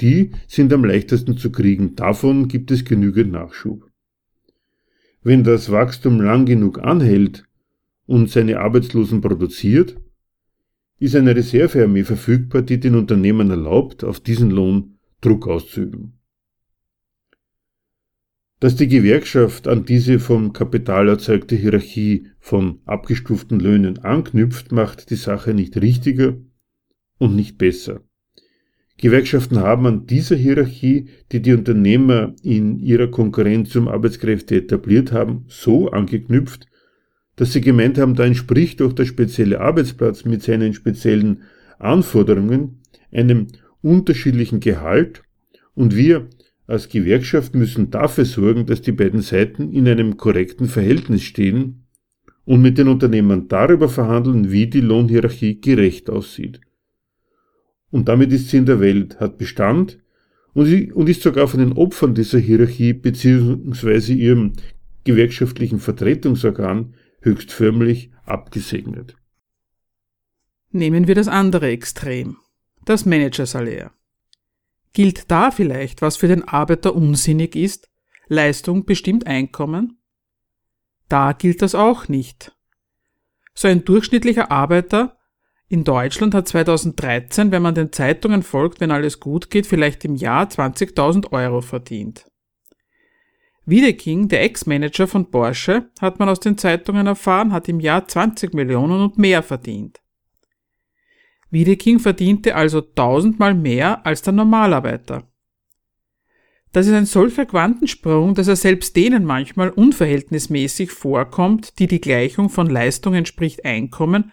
Die 0.00 0.32
sind 0.46 0.72
am 0.72 0.84
leichtesten 0.84 1.36
zu 1.36 1.52
kriegen, 1.52 1.94
davon 1.94 2.48
gibt 2.48 2.70
es 2.70 2.84
genügend 2.84 3.32
Nachschub. 3.32 3.90
Wenn 5.22 5.44
das 5.44 5.70
Wachstum 5.70 6.20
lang 6.20 6.46
genug 6.46 6.78
anhält 6.78 7.44
und 8.06 8.30
seine 8.30 8.60
Arbeitslosen 8.60 9.20
produziert, 9.20 9.96
ist 10.98 11.14
eine 11.16 11.36
Reservearmee 11.36 12.04
verfügbar, 12.04 12.62
die 12.62 12.80
den 12.80 12.94
Unternehmen 12.94 13.50
erlaubt, 13.50 14.04
auf 14.04 14.20
diesen 14.20 14.50
Lohn 14.50 14.98
Druck 15.20 15.46
auszuüben. 15.46 16.18
Dass 18.60 18.76
die 18.76 18.88
Gewerkschaft 18.88 19.68
an 19.68 19.86
diese 19.86 20.18
vom 20.18 20.52
Kapital 20.52 21.08
erzeugte 21.08 21.56
Hierarchie 21.56 22.28
von 22.38 22.80
abgestuften 22.84 23.58
Löhnen 23.58 23.98
anknüpft, 23.98 24.72
macht 24.72 25.10
die 25.10 25.16
Sache 25.16 25.54
nicht 25.54 25.76
richtiger 25.78 26.36
und 27.18 27.36
nicht 27.36 27.56
besser. 27.56 28.02
Gewerkschaften 29.00 29.60
haben 29.60 29.86
an 29.86 30.06
dieser 30.06 30.36
Hierarchie, 30.36 31.08
die 31.32 31.40
die 31.40 31.54
Unternehmer 31.54 32.34
in 32.42 32.78
ihrer 32.78 33.06
Konkurrenz 33.06 33.74
um 33.74 33.88
Arbeitskräfte 33.88 34.56
etabliert 34.56 35.10
haben, 35.10 35.46
so 35.48 35.90
angeknüpft, 35.90 36.66
dass 37.36 37.54
sie 37.54 37.62
gemeint 37.62 37.96
haben, 37.96 38.14
da 38.14 38.26
entspricht 38.26 38.80
doch 38.80 38.92
der 38.92 39.06
spezielle 39.06 39.62
Arbeitsplatz 39.62 40.26
mit 40.26 40.42
seinen 40.42 40.74
speziellen 40.74 41.44
Anforderungen 41.78 42.82
einem 43.10 43.46
unterschiedlichen 43.80 44.60
Gehalt 44.60 45.22
und 45.74 45.96
wir 45.96 46.28
als 46.66 46.90
Gewerkschaft 46.90 47.54
müssen 47.54 47.90
dafür 47.90 48.26
sorgen, 48.26 48.66
dass 48.66 48.82
die 48.82 48.92
beiden 48.92 49.22
Seiten 49.22 49.72
in 49.72 49.88
einem 49.88 50.18
korrekten 50.18 50.66
Verhältnis 50.66 51.22
stehen 51.22 51.86
und 52.44 52.60
mit 52.60 52.76
den 52.76 52.88
Unternehmern 52.88 53.48
darüber 53.48 53.88
verhandeln, 53.88 54.52
wie 54.52 54.66
die 54.66 54.82
Lohnhierarchie 54.82 55.58
gerecht 55.58 56.10
aussieht 56.10 56.60
und 57.90 58.08
damit 58.08 58.32
ist 58.32 58.48
sie 58.48 58.58
in 58.58 58.66
der 58.66 58.80
Welt, 58.80 59.20
hat 59.20 59.38
Bestand 59.38 59.98
und, 60.52 60.66
sie, 60.66 60.92
und 60.92 61.08
ist 61.08 61.22
sogar 61.22 61.48
von 61.48 61.60
den 61.60 61.72
Opfern 61.72 62.14
dieser 62.14 62.38
Hierarchie 62.38 62.92
bzw. 62.92 64.12
ihrem 64.12 64.52
gewerkschaftlichen 65.04 65.80
Vertretungsorgan 65.80 66.94
höchst 67.20 67.52
förmlich 67.52 68.10
abgesegnet. 68.24 69.16
Nehmen 70.70 71.08
wir 71.08 71.14
das 71.14 71.28
andere 71.28 71.68
Extrem, 71.68 72.36
das 72.84 73.04
Managersalär. 73.04 73.92
Gilt 74.92 75.30
da 75.30 75.50
vielleicht, 75.50 76.02
was 76.02 76.16
für 76.16 76.28
den 76.28 76.46
Arbeiter 76.46 76.94
unsinnig 76.94 77.56
ist? 77.56 77.88
Leistung 78.28 78.84
bestimmt 78.84 79.26
Einkommen? 79.26 79.98
Da 81.08 81.32
gilt 81.32 81.62
das 81.62 81.74
auch 81.74 82.08
nicht. 82.08 82.52
So 83.54 83.66
ein 83.66 83.84
durchschnittlicher 83.84 84.50
Arbeiter 84.50 85.19
in 85.70 85.84
Deutschland 85.84 86.34
hat 86.34 86.48
2013, 86.48 87.52
wenn 87.52 87.62
man 87.62 87.76
den 87.76 87.92
Zeitungen 87.92 88.42
folgt, 88.42 88.80
wenn 88.80 88.90
alles 88.90 89.20
gut 89.20 89.50
geht, 89.50 89.68
vielleicht 89.68 90.04
im 90.04 90.16
Jahr 90.16 90.48
20.000 90.48 91.30
Euro 91.30 91.60
verdient. 91.60 92.26
Wiedeking, 93.66 94.26
der 94.26 94.42
Ex-Manager 94.42 95.06
von 95.06 95.30
Porsche, 95.30 95.88
hat 96.00 96.18
man 96.18 96.28
aus 96.28 96.40
den 96.40 96.58
Zeitungen 96.58 97.06
erfahren, 97.06 97.52
hat 97.52 97.68
im 97.68 97.78
Jahr 97.78 98.08
20 98.08 98.52
Millionen 98.52 99.00
und 99.00 99.16
mehr 99.16 99.44
verdient. 99.44 100.00
Wiedeking 101.50 102.00
verdiente 102.00 102.56
also 102.56 102.80
tausendmal 102.80 103.54
mehr 103.54 104.04
als 104.04 104.22
der 104.22 104.32
Normalarbeiter. 104.32 105.30
Das 106.72 106.88
ist 106.88 106.94
ein 106.94 107.06
solcher 107.06 107.46
Quantensprung, 107.46 108.34
dass 108.34 108.48
er 108.48 108.56
selbst 108.56 108.96
denen 108.96 109.24
manchmal 109.24 109.70
unverhältnismäßig 109.70 110.90
vorkommt, 110.90 111.78
die 111.78 111.86
die 111.86 112.00
Gleichung 112.00 112.48
von 112.48 112.68
Leistung 112.68 113.14
entspricht 113.14 113.64
Einkommen, 113.64 114.32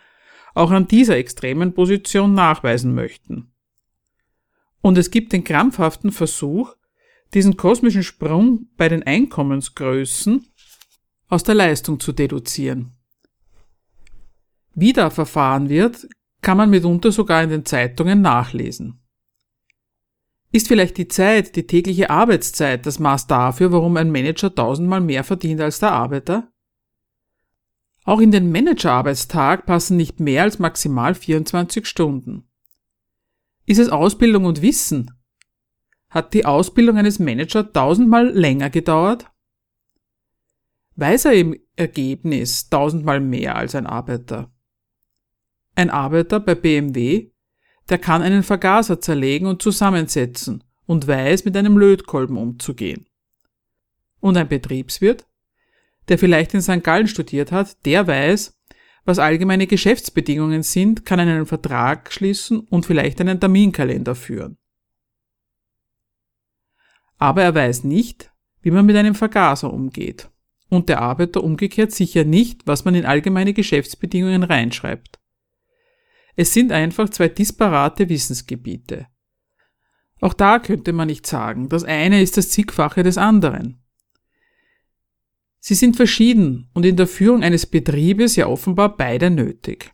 auch 0.58 0.72
an 0.72 0.88
dieser 0.88 1.18
extremen 1.18 1.74
Position 1.74 2.34
nachweisen 2.34 2.94
möchten. 2.94 3.52
Und 4.82 4.98
es 4.98 5.12
gibt 5.12 5.34
den 5.34 5.44
krampfhaften 5.44 6.12
Versuch, 6.12 6.76
diesen 7.34 7.58
kosmischen 7.58 8.04
Sprung 8.04 8.68
bei 8.78 8.90
den 8.90 9.04
Einkommensgrößen 9.04 10.48
aus 11.30 11.44
der 11.44 11.56
Leistung 11.56 12.00
zu 12.00 12.12
deduzieren. 12.12 12.94
Wie 14.74 14.94
da 14.94 15.10
verfahren 15.10 15.70
wird, 15.70 16.08
kann 16.42 16.58
man 16.58 16.70
mitunter 16.70 17.12
sogar 17.12 17.44
in 17.44 17.50
den 17.50 17.66
Zeitungen 17.66 18.22
nachlesen. 18.22 19.02
Ist 20.52 20.68
vielleicht 20.68 20.98
die 20.98 21.08
Zeit, 21.08 21.56
die 21.56 21.68
tägliche 21.68 22.10
Arbeitszeit 22.10 22.86
das 22.86 23.00
Maß 23.00 23.28
dafür, 23.28 23.72
warum 23.72 23.98
ein 23.98 24.12
Manager 24.12 24.54
tausendmal 24.54 25.02
mehr 25.02 25.24
verdient 25.24 25.60
als 25.60 25.80
der 25.80 25.92
Arbeiter? 25.92 26.52
Auch 28.08 28.22
in 28.22 28.32
den 28.32 28.54
Managerarbeitstag 28.54 29.66
passen 29.66 29.98
nicht 29.98 30.22
mehr 30.22 30.44
als 30.44 30.60
maximal 30.60 31.14
24 31.14 31.86
Stunden. 31.86 32.48
Ist 33.66 33.80
es 33.80 33.90
Ausbildung 33.90 34.46
und 34.46 34.62
Wissen? 34.62 35.12
Hat 36.10 36.34
die 36.34 36.46
Ausbildung 36.46 36.96
eines 36.96 37.20
Managers 37.20 37.74
tausendmal 37.74 38.30
länger 38.30 38.70
gedauert? 38.70 39.26
Weiß 40.96 41.26
er 41.26 41.34
im 41.34 41.60
Ergebnis 41.76 42.70
tausendmal 42.70 43.20
mehr 43.20 43.58
als 43.58 43.76
ein 43.76 43.86
Arbeiter? 43.86 44.54
Ein 45.76 45.90
Arbeiter 45.90 46.40
bei 46.40 46.56
BMW, 46.56 47.32
der 47.90 47.98
kann 47.98 48.22
einen 48.22 48.44
Vergaser 48.44 49.02
zerlegen 49.02 49.48
und 49.48 49.62
zusammensetzen 49.62 50.64
und 50.86 51.08
weiß, 51.08 51.44
mit 51.44 51.58
einem 51.58 51.78
Lötkolben 51.78 52.38
umzugehen. 52.38 53.06
Und 54.22 54.38
ein 54.38 54.48
Betriebswirt, 54.48 55.28
der 56.10 56.18
vielleicht 56.18 56.54
in 56.54 56.62
St. 56.62 56.84
Gallen 56.84 57.08
studiert 57.08 57.52
hat, 57.52 57.86
der 57.86 58.08
weiß, 58.08 58.58
was 59.06 59.20
allgemeine 59.20 59.68
Geschäftsbedingungen 59.68 60.64
sind, 60.64 61.06
kann 61.06 61.20
einen 61.20 61.46
Vertrag 61.46 62.12
schließen 62.12 62.60
und 62.60 62.86
vielleicht 62.86 63.22
einen 63.22 63.40
Terminkalender 63.40 64.16
führen. 64.16 64.58
Aber 67.18 67.42
er 67.42 67.56
weiß 67.56 67.84
nicht, 67.84 68.32
wie 68.62 68.72
man 68.72 68.86
mit 68.86 68.96
einem 68.96 69.16
Vergaser 69.16 69.72
umgeht. 69.74 70.30
Und 70.70 70.90
der 70.90 71.02
Arbeiter 71.02 71.44
umgekehrt 71.44 71.94
sicher 71.94 72.26
nicht, 72.26 72.68
was 72.68 72.84
man 72.84 72.96
in 72.96 73.06
allgemeine 73.06 73.54
Geschäftsbedingungen 73.54 74.44
reinschreibt. 74.44 75.20
Es 76.36 76.54
sind 76.54 76.72
einfach 76.72 77.10
zwei 77.10 77.30
disparate 77.30 78.10
Wissensgebiete. 78.10 79.08
Auch 80.20 80.34
da 80.34 80.60
könnte 80.60 80.94
man 80.94 81.08
nicht 81.08 81.26
sagen, 81.26 81.70
das 81.70 81.84
eine 81.84 82.22
ist 82.22 82.38
das 82.38 82.50
zigfache 82.50 83.04
des 83.04 83.18
anderen. 83.18 83.82
Sie 85.68 85.76
sind 85.76 85.98
verschieden 85.98 86.70
und 86.74 86.86
in 86.86 86.96
der 86.96 87.08
Führung 87.08 87.44
eines 87.44 87.66
Betriebes 87.66 88.38
ja 88.38 88.48
offenbar 88.48 88.96
beide 88.96 89.30
nötig. 89.30 89.92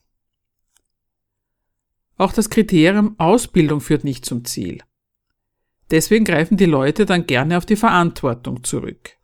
Auch 2.15 2.31
das 2.31 2.51
Kriterium 2.51 3.15
Ausbildung 3.17 3.81
führt 3.81 4.03
nicht 4.03 4.23
zum 4.23 4.45
Ziel. 4.45 4.83
Deswegen 5.89 6.25
greifen 6.25 6.57
die 6.57 6.67
Leute 6.67 7.07
dann 7.07 7.25
gerne 7.25 7.57
auf 7.57 7.65
die 7.65 7.75
Verantwortung 7.75 8.63
zurück. 8.63 9.17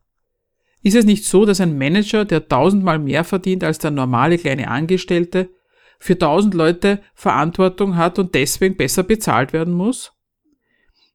Ist 0.82 0.96
es 0.96 1.06
nicht 1.06 1.24
so, 1.24 1.46
dass 1.46 1.62
ein 1.62 1.78
Manager, 1.78 2.26
der 2.26 2.48
tausendmal 2.48 2.98
mehr 2.98 3.24
verdient 3.24 3.64
als 3.64 3.78
der 3.78 3.92
normale 3.92 4.40
kleine 4.40 4.70
Angestellte, 4.70 5.52
für 6.00 6.18
tausend 6.18 6.56
Leute 6.56 7.04
Verantwortung 7.14 7.96
hat 7.96 8.18
und 8.18 8.34
deswegen 8.34 8.76
besser 8.76 9.04
bezahlt 9.04 9.54
werden 9.54 9.76
muss? 9.76 10.14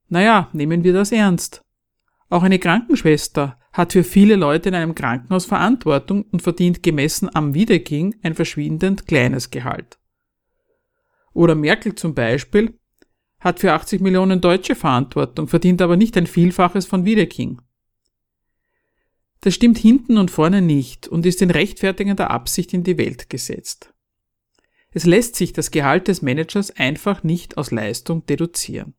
Naja, 0.08 0.48
nehmen 0.52 0.84
wir 0.84 0.92
das 0.92 1.10
ernst. 1.10 1.64
Auch 2.28 2.44
eine 2.44 2.60
Krankenschwester 2.60 3.58
hat 3.74 3.92
für 3.92 4.04
viele 4.04 4.36
Leute 4.36 4.68
in 4.68 4.76
einem 4.76 4.94
Krankenhaus 4.94 5.46
Verantwortung 5.46 6.22
und 6.30 6.42
verdient 6.42 6.84
gemessen 6.84 7.28
am 7.34 7.54
Wiederking 7.54 8.14
ein 8.22 8.34
verschwindend 8.34 9.06
kleines 9.08 9.50
Gehalt. 9.50 9.98
Oder 11.32 11.56
Merkel 11.56 11.96
zum 11.96 12.14
Beispiel 12.14 12.78
hat 13.40 13.58
für 13.58 13.72
80 13.72 14.00
Millionen 14.00 14.40
Deutsche 14.40 14.76
Verantwortung, 14.76 15.48
verdient 15.48 15.82
aber 15.82 15.96
nicht 15.96 16.16
ein 16.16 16.28
Vielfaches 16.28 16.86
von 16.86 17.04
Wiedeking. 17.04 17.60
Das 19.40 19.54
stimmt 19.54 19.76
hinten 19.76 20.18
und 20.18 20.30
vorne 20.30 20.62
nicht 20.62 21.08
und 21.08 21.26
ist 21.26 21.42
in 21.42 21.50
rechtfertigender 21.50 22.30
Absicht 22.30 22.72
in 22.74 22.84
die 22.84 22.96
Welt 22.96 23.28
gesetzt. 23.28 23.92
Es 24.92 25.04
lässt 25.04 25.34
sich 25.34 25.52
das 25.52 25.72
Gehalt 25.72 26.06
des 26.06 26.22
Managers 26.22 26.70
einfach 26.70 27.24
nicht 27.24 27.58
aus 27.58 27.72
Leistung 27.72 28.24
deduzieren. 28.26 28.94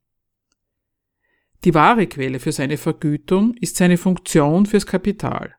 Die 1.64 1.74
wahre 1.74 2.08
Quelle 2.08 2.40
für 2.40 2.52
seine 2.52 2.78
Vergütung 2.78 3.56
ist 3.56 3.78
seine 3.78 3.98
Funktion 3.98 4.66
fürs 4.66 4.86
Kapital. 4.86 5.56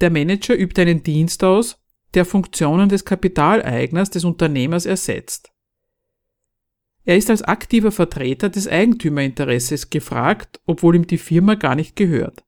Der 0.00 0.10
Manager 0.10 0.56
übt 0.56 0.80
einen 0.80 1.02
Dienst 1.02 1.42
aus, 1.42 1.78
der 2.14 2.24
Funktionen 2.24 2.88
des 2.88 3.04
Kapitaleigners 3.04 4.10
des 4.10 4.24
Unternehmers 4.24 4.86
ersetzt. 4.86 5.52
Er 7.04 7.16
ist 7.16 7.30
als 7.30 7.42
aktiver 7.42 7.92
Vertreter 7.92 8.48
des 8.48 8.68
Eigentümerinteresses 8.68 9.90
gefragt, 9.90 10.60
obwohl 10.66 10.96
ihm 10.96 11.06
die 11.06 11.18
Firma 11.18 11.54
gar 11.54 11.74
nicht 11.74 11.96
gehört. 11.96 12.44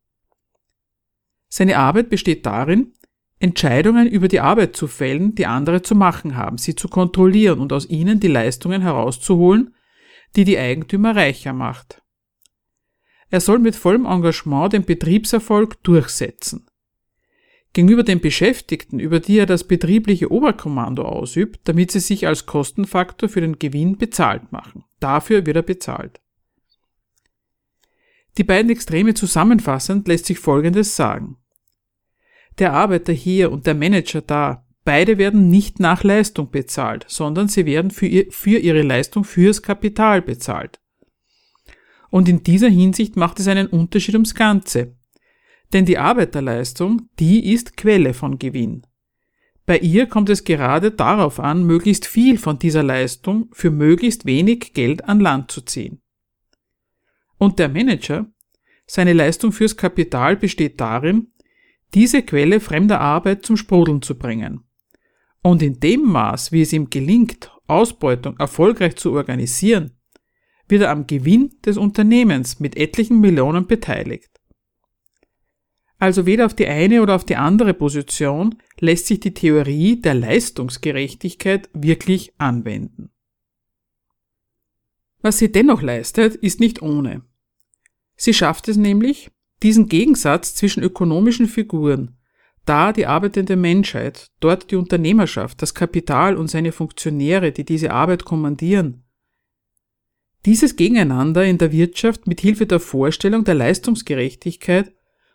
Seine 1.48 1.78
Arbeit 1.78 2.10
besteht 2.10 2.46
darin, 2.46 2.92
Entscheidungen 3.38 4.06
über 4.06 4.28
die 4.28 4.40
Arbeit 4.40 4.76
zu 4.76 4.86
fällen, 4.86 5.34
die 5.34 5.46
andere 5.46 5.82
zu 5.82 5.94
machen 5.94 6.36
haben, 6.36 6.58
sie 6.58 6.76
zu 6.76 6.88
kontrollieren 6.88 7.58
und 7.58 7.72
aus 7.72 7.88
ihnen 7.88 8.20
die 8.20 8.28
Leistungen 8.28 8.82
herauszuholen, 8.82 9.74
die 10.36 10.44
die 10.44 10.58
Eigentümer 10.58 11.16
reicher 11.16 11.52
macht. 11.52 12.01
Er 13.32 13.40
soll 13.40 13.60
mit 13.60 13.74
vollem 13.74 14.04
Engagement 14.04 14.74
den 14.74 14.84
Betriebserfolg 14.84 15.82
durchsetzen. 15.82 16.66
Gegenüber 17.72 18.02
den 18.02 18.20
Beschäftigten, 18.20 19.00
über 19.00 19.20
die 19.20 19.38
er 19.38 19.46
das 19.46 19.64
betriebliche 19.64 20.30
Oberkommando 20.30 21.02
ausübt, 21.02 21.60
damit 21.64 21.90
sie 21.90 22.00
sich 22.00 22.26
als 22.26 22.44
Kostenfaktor 22.44 23.30
für 23.30 23.40
den 23.40 23.58
Gewinn 23.58 23.96
bezahlt 23.96 24.52
machen. 24.52 24.84
Dafür 25.00 25.46
wird 25.46 25.56
er 25.56 25.62
bezahlt. 25.62 26.20
Die 28.36 28.44
beiden 28.44 28.70
Extreme 28.70 29.14
zusammenfassend 29.14 30.08
lässt 30.08 30.26
sich 30.26 30.38
Folgendes 30.38 30.94
sagen. 30.94 31.38
Der 32.58 32.74
Arbeiter 32.74 33.14
hier 33.14 33.50
und 33.50 33.66
der 33.66 33.74
Manager 33.74 34.20
da, 34.20 34.66
beide 34.84 35.16
werden 35.16 35.48
nicht 35.48 35.80
nach 35.80 36.04
Leistung 36.04 36.50
bezahlt, 36.50 37.06
sondern 37.08 37.48
sie 37.48 37.64
werden 37.64 37.92
für, 37.92 38.06
ihr, 38.06 38.26
für 38.30 38.58
ihre 38.58 38.82
Leistung 38.82 39.24
fürs 39.24 39.62
Kapital 39.62 40.20
bezahlt. 40.20 40.81
Und 42.12 42.28
in 42.28 42.42
dieser 42.42 42.68
Hinsicht 42.68 43.16
macht 43.16 43.40
es 43.40 43.48
einen 43.48 43.68
Unterschied 43.68 44.14
ums 44.14 44.34
Ganze. 44.34 44.94
Denn 45.72 45.86
die 45.86 45.96
Arbeiterleistung, 45.96 47.08
die 47.18 47.50
ist 47.54 47.78
Quelle 47.78 48.12
von 48.12 48.38
Gewinn. 48.38 48.86
Bei 49.64 49.78
ihr 49.78 50.06
kommt 50.06 50.28
es 50.28 50.44
gerade 50.44 50.90
darauf 50.90 51.40
an, 51.40 51.64
möglichst 51.64 52.04
viel 52.04 52.36
von 52.36 52.58
dieser 52.58 52.82
Leistung 52.82 53.48
für 53.52 53.70
möglichst 53.70 54.26
wenig 54.26 54.74
Geld 54.74 55.06
an 55.06 55.20
Land 55.20 55.50
zu 55.50 55.62
ziehen. 55.62 56.02
Und 57.38 57.58
der 57.58 57.70
Manager, 57.70 58.26
seine 58.84 59.14
Leistung 59.14 59.50
fürs 59.50 59.78
Kapital 59.78 60.36
besteht 60.36 60.82
darin, 60.82 61.28
diese 61.94 62.22
Quelle 62.22 62.60
fremder 62.60 63.00
Arbeit 63.00 63.46
zum 63.46 63.56
Sprudeln 63.56 64.02
zu 64.02 64.18
bringen. 64.18 64.64
Und 65.42 65.62
in 65.62 65.80
dem 65.80 66.02
Maß, 66.02 66.52
wie 66.52 66.60
es 66.60 66.74
ihm 66.74 66.90
gelingt, 66.90 67.50
Ausbeutung 67.66 68.36
erfolgreich 68.38 68.96
zu 68.96 69.12
organisieren, 69.12 69.92
wird 70.72 70.82
er 70.82 70.90
am 70.90 71.06
Gewinn 71.06 71.50
des 71.66 71.76
Unternehmens 71.76 72.58
mit 72.58 72.78
etlichen 72.78 73.20
Millionen 73.20 73.66
beteiligt. 73.66 74.30
Also 75.98 76.24
weder 76.24 76.46
auf 76.46 76.54
die 76.54 76.66
eine 76.66 77.02
oder 77.02 77.14
auf 77.14 77.26
die 77.26 77.36
andere 77.36 77.74
Position 77.74 78.56
lässt 78.80 79.06
sich 79.06 79.20
die 79.20 79.34
Theorie 79.34 80.00
der 80.00 80.14
Leistungsgerechtigkeit 80.14 81.68
wirklich 81.74 82.32
anwenden. 82.38 83.10
Was 85.20 85.36
sie 85.38 85.52
dennoch 85.52 85.82
leistet, 85.82 86.36
ist 86.36 86.58
nicht 86.58 86.80
ohne. 86.80 87.20
Sie 88.16 88.32
schafft 88.32 88.66
es 88.66 88.78
nämlich, 88.78 89.30
diesen 89.62 89.88
Gegensatz 89.88 90.54
zwischen 90.54 90.82
ökonomischen 90.82 91.48
Figuren, 91.48 92.16
da 92.64 92.94
die 92.94 93.06
arbeitende 93.06 93.56
Menschheit, 93.56 94.30
dort 94.40 94.70
die 94.70 94.76
Unternehmerschaft, 94.76 95.60
das 95.60 95.74
Kapital 95.74 96.36
und 96.38 96.48
seine 96.48 96.72
Funktionäre, 96.72 97.52
die 97.52 97.66
diese 97.66 97.92
Arbeit 97.92 98.24
kommandieren, 98.24 99.04
dieses 100.44 100.76
Gegeneinander 100.76 101.44
in 101.44 101.58
der 101.58 101.72
Wirtschaft 101.72 102.26
mit 102.26 102.40
Hilfe 102.40 102.66
der 102.66 102.80
Vorstellung 102.80 103.44
der 103.44 103.54
Leistungsgerechtigkeit 103.54 104.92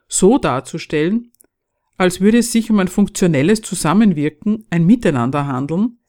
so 0.07 0.37
darzustellen, 0.37 1.31
als 1.97 2.21
würde 2.21 2.39
es 2.39 2.51
sich 2.51 2.69
um 2.69 2.79
ein 2.79 2.87
funktionelles 2.87 3.61
Zusammenwirken, 3.61 4.65
ein 4.69 4.85
Miteinander 4.85 5.47
handeln, 5.47 5.99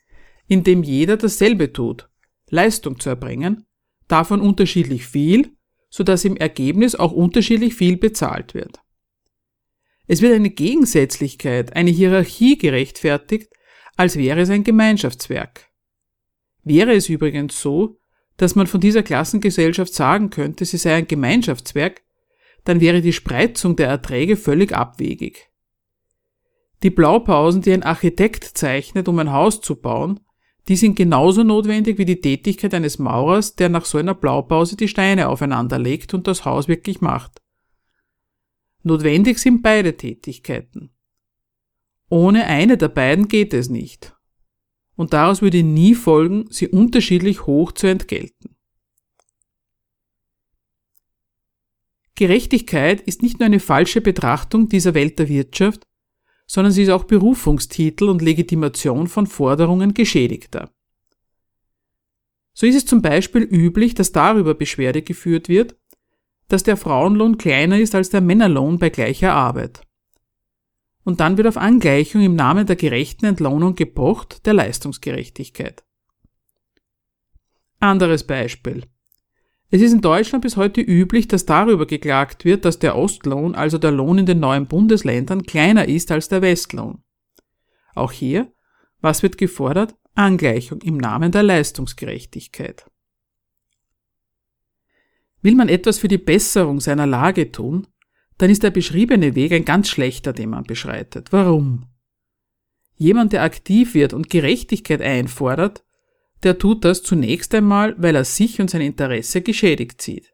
in 0.47 0.65
dem 0.65 0.83
jeder 0.83 1.17
dasselbe 1.17 1.73
tut, 1.73 2.09
Leistung 2.51 2.99
zu 2.99 3.09
erbringen, 3.09 3.67
davon 4.07 4.41
unterschiedlich 4.41 5.07
viel, 5.07 5.57
so 5.91 6.05
dass 6.05 6.25
im 6.25 6.37
Ergebnis 6.37 6.95
auch 6.95 7.13
unterschiedlich 7.13 7.75
viel 7.75 7.97
bezahlt 7.97 8.55
wird. 8.55 8.81
Es 10.07 10.23
wird 10.23 10.35
eine 10.35 10.51
Gegensätzlichkeit, 10.51 11.77
eine 11.77 11.91
Hierarchie 11.91 12.57
gerechtfertigt, 12.57 13.53
als 13.97 14.17
wäre 14.17 14.41
es 14.41 14.51
ein 14.51 14.65
Gemeinschaftswerk. 14.65 15.69
Wäre 16.65 16.95
es 16.95 17.09
übrigens 17.09 17.61
so, 17.61 17.99
dass 18.39 18.55
man 18.55 18.67
von 18.67 18.81
dieser 18.81 19.03
Klassengesellschaft 19.03 19.93
sagen 19.93 20.31
könnte, 20.31 20.65
sie 20.65 20.79
sei 20.79 20.95
ein 20.95 21.09
Gemeinschaftswerk, 21.09 22.03
dann 22.65 22.81
wäre 22.81 23.03
die 23.03 23.13
Spreizung 23.13 23.77
der 23.77 23.89
Erträge 23.89 24.37
völlig 24.37 24.73
abwegig. 24.73 25.51
Die 26.83 26.91
Blaupausen, 26.91 27.63
die 27.63 27.73
ein 27.73 27.83
Architekt 27.83 28.45
zeichnet, 28.45 29.09
um 29.09 29.19
ein 29.19 29.33
Haus 29.33 29.61
zu 29.61 29.77
bauen, 29.77 30.21
die 30.69 30.77
sind 30.77 30.95
genauso 30.95 31.43
notwendig 31.43 31.99
wie 31.99 32.05
die 32.05 32.21
Tätigkeit 32.21 32.73
eines 32.75 32.99
Maurers, 32.99 33.57
der 33.57 33.69
nach 33.69 33.85
so 33.85 33.99
einer 33.99 34.15
Blaupause 34.15 34.77
die 34.77 34.89
Steine 34.89 35.29
aufeinander 35.29 35.79
legt 35.79 36.15
und 36.15 36.29
das 36.29 36.45
Haus 36.45 36.69
wirklich 36.69 37.01
macht. 37.01 37.43
Notwendig 38.85 39.39
sind 39.39 39.63
beide 39.63 39.97
Tätigkeiten. 39.97 40.91
Ohne 42.09 42.47
eine 42.47 42.77
der 42.77 42.89
beiden 42.89 43.27
geht 43.27 43.53
es 43.53 43.69
nicht 43.69 44.18
und 44.99 45.13
daraus 45.13 45.43
würde 45.43 45.63
nie 45.63 45.95
folgen, 45.95 46.47
sie 46.51 46.67
unterschiedlich 46.67 47.47
hoch 47.47 47.71
zu 47.71 47.87
entgelten. 47.87 48.57
Gerechtigkeit 52.17 53.01
ist 53.03 53.23
nicht 53.23 53.39
nur 53.39 53.47
eine 53.47 53.61
falsche 53.61 54.01
Betrachtung 54.01 54.69
dieser 54.69 54.95
Welt 54.95 55.21
der 55.21 55.29
Wirtschaft, 55.29 55.87
sondern 56.49 56.73
sie 56.73 56.83
ist 56.83 56.89
auch 56.89 57.05
Berufungstitel 57.05 58.09
und 58.09 58.23
Legitimation 58.23 59.07
von 59.07 59.29
Forderungen 59.29 59.95
Geschädigter. 59.95 60.75
So 62.53 62.67
ist 62.67 62.75
es 62.75 62.87
zum 62.87 63.01
Beispiel 63.01 63.43
üblich, 63.43 63.95
dass 63.95 64.11
darüber 64.11 64.55
Beschwerde 64.55 65.03
geführt 65.03 65.49
wird, 65.49 65.77
dass 66.49 66.65
der 66.65 66.77
Frauenlohn 66.77 67.39
kleiner 67.39 67.79
ist 67.79 67.95
als 67.95 68.11
der 68.11 68.21
Männerlohn 68.21 68.81
bei 68.81 68.91
gleicher 68.91 69.33
Arbeit 69.33 69.88
und 71.09 71.21
dann 71.21 71.39
wird 71.39 71.47
auf 71.47 71.57
Angleichung 71.57 72.21
im 72.21 72.37
Namen 72.37 72.67
der 72.67 72.77
gerechten 72.77 73.25
Entlohnung 73.25 73.75
gepocht, 73.75 74.45
der 74.45 74.53
Leistungsgerechtigkeit. 74.53 75.83
Anderes 77.81 78.27
Beispiel. 78.27 78.85
Es 79.71 79.81
ist 79.81 79.95
in 79.95 80.03
Deutschland 80.03 80.43
bis 80.43 80.59
heute 80.59 80.83
üblich, 80.83 81.27
dass 81.27 81.47
darüber 81.47 81.87
geklagt 81.87 82.45
wird, 82.45 82.67
dass 82.67 82.79
der 82.79 82.95
Ostlohn, 82.95 83.55
also 83.55 83.79
der 83.79 83.91
Lohn 83.91 84.19
in 84.19 84.27
den 84.27 84.39
neuen 84.39 84.67
Bundesländern, 84.67 85.45
kleiner 85.45 85.89
ist 85.89 86.13
als 86.13 86.29
der 86.29 86.43
Westlohn. 86.43 87.03
Auch 87.95 88.13
hier, 88.13 88.53
was 89.01 89.23
wird 89.23 89.39
gefordert? 89.39 89.97
Angleichung 90.15 90.83
im 90.83 90.99
Namen 90.99 91.33
der 91.33 91.43
Leistungsgerechtigkeit. 91.43 92.85
Will 95.41 95.55
man 95.55 95.71
etwas 95.71 96.01
für 96.01 96.09
die 96.09 96.19
Besserung 96.19 96.81
seiner 96.81 97.07
Lage 97.07 97.51
tun, 97.51 97.87
dann 98.39 98.51
ist 98.51 98.63
der 98.63 98.71
beschriebene 98.71 99.35
Weg 99.35 99.53
ein 99.53 99.65
ganz 99.65 99.89
schlechter, 99.89 100.33
den 100.33 100.51
man 100.51 100.65
beschreitet. 100.65 101.33
Warum? 101.33 101.87
Jemand, 102.97 103.33
der 103.33 103.43
aktiv 103.43 103.95
wird 103.95 104.13
und 104.13 104.31
Gerechtigkeit 104.31 105.03
einfordert, 105.03 105.85
der 106.43 106.59
tut 106.59 106.85
das 106.85 107.03
zunächst 107.03 107.55
einmal, 107.55 107.95
weil 107.99 108.15
er 108.15 108.25
sich 108.25 108.61
und 108.61 108.71
sein 108.71 108.81
Interesse 108.81 109.43
geschädigt 109.43 110.01
sieht. 110.01 110.33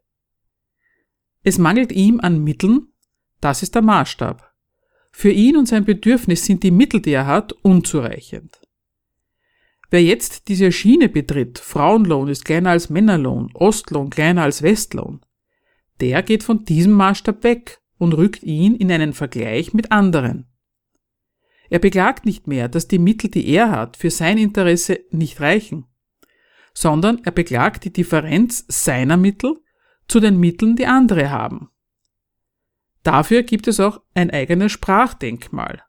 Es 1.43 1.57
mangelt 1.57 1.91
ihm 1.91 2.19
an 2.19 2.43
Mitteln, 2.43 2.87
das 3.41 3.63
ist 3.63 3.75
der 3.75 3.81
Maßstab. 3.81 4.51
Für 5.11 5.31
ihn 5.31 5.57
und 5.57 5.67
sein 5.67 5.85
Bedürfnis 5.85 6.45
sind 6.45 6.63
die 6.63 6.71
Mittel, 6.71 7.01
die 7.01 7.11
er 7.11 7.27
hat, 7.27 7.53
unzureichend. 7.53 8.59
Wer 9.89 10.03
jetzt 10.03 10.47
diese 10.47 10.71
Schiene 10.71 11.09
betritt, 11.09 11.59
Frauenlohn 11.59 12.27
ist 12.27 12.45
kleiner 12.45 12.71
als 12.71 12.89
Männerlohn, 12.89 13.51
Ostlohn 13.53 14.09
kleiner 14.09 14.43
als 14.43 14.61
Westlohn, 14.61 15.21
der 16.01 16.21
geht 16.23 16.43
von 16.43 16.65
diesem 16.65 16.93
Maßstab 16.93 17.43
weg 17.43 17.79
und 17.97 18.13
rückt 18.13 18.43
ihn 18.43 18.75
in 18.75 18.91
einen 18.91 19.13
Vergleich 19.13 19.73
mit 19.73 19.91
anderen. 19.91 20.47
Er 21.69 21.79
beklagt 21.79 22.25
nicht 22.25 22.47
mehr, 22.47 22.69
dass 22.69 22.87
die 22.87 22.99
Mittel, 22.99 23.29
die 23.29 23.47
er 23.47 23.71
hat, 23.71 23.97
für 23.97 24.11
sein 24.11 24.37
Interesse 24.37 24.99
nicht 25.11 25.41
reichen, 25.41 25.85
sondern 26.73 27.23
er 27.23 27.31
beklagt 27.31 27.85
die 27.85 27.93
Differenz 27.93 28.65
seiner 28.67 29.17
Mittel 29.17 29.55
zu 30.07 30.19
den 30.19 30.39
Mitteln, 30.39 30.75
die 30.75 30.85
andere 30.85 31.31
haben. 31.31 31.69
Dafür 33.03 33.43
gibt 33.43 33.67
es 33.67 33.79
auch 33.79 34.01
ein 34.13 34.31
eigenes 34.31 34.71
Sprachdenkmal. 34.71 35.81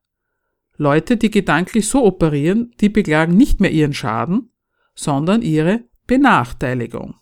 Leute, 0.76 1.16
die 1.16 1.30
gedanklich 1.30 1.88
so 1.88 2.04
operieren, 2.04 2.74
die 2.80 2.90
beklagen 2.90 3.36
nicht 3.36 3.60
mehr 3.60 3.70
ihren 3.70 3.94
Schaden, 3.94 4.52
sondern 4.94 5.42
ihre 5.42 5.84
Benachteiligung. 6.06 7.16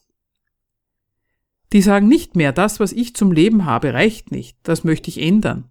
Die 1.75 1.83
sagen 1.83 2.07
nicht 2.07 2.37
mehr, 2.37 2.53
das, 2.53 2.79
was 2.79 2.93
ich 2.93 3.17
zum 3.17 3.33
Leben 3.33 3.65
habe, 3.65 3.93
reicht 3.93 4.31
nicht, 4.31 4.57
das 4.63 4.85
möchte 4.85 5.11
ich 5.11 5.21
ändern, 5.21 5.71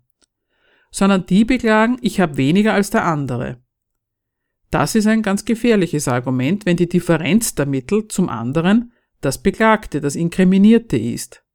sondern 0.91 1.25
die 1.25 1.45
beklagen, 1.45 1.97
ich 2.01 2.19
habe 2.19 2.35
weniger 2.35 2.73
als 2.73 2.89
der 2.89 3.05
andere. 3.05 3.63
Das 4.69 4.95
ist 4.95 5.07
ein 5.07 5.21
ganz 5.21 5.45
gefährliches 5.45 6.09
Argument, 6.09 6.65
wenn 6.65 6.75
die 6.75 6.89
Differenz 6.89 7.55
der 7.55 7.67
Mittel 7.67 8.09
zum 8.09 8.27
anderen 8.27 8.91
das 9.21 9.41
Beklagte, 9.41 10.01
das 10.01 10.17
Inkriminierte 10.17 10.97
ist. 10.97 11.45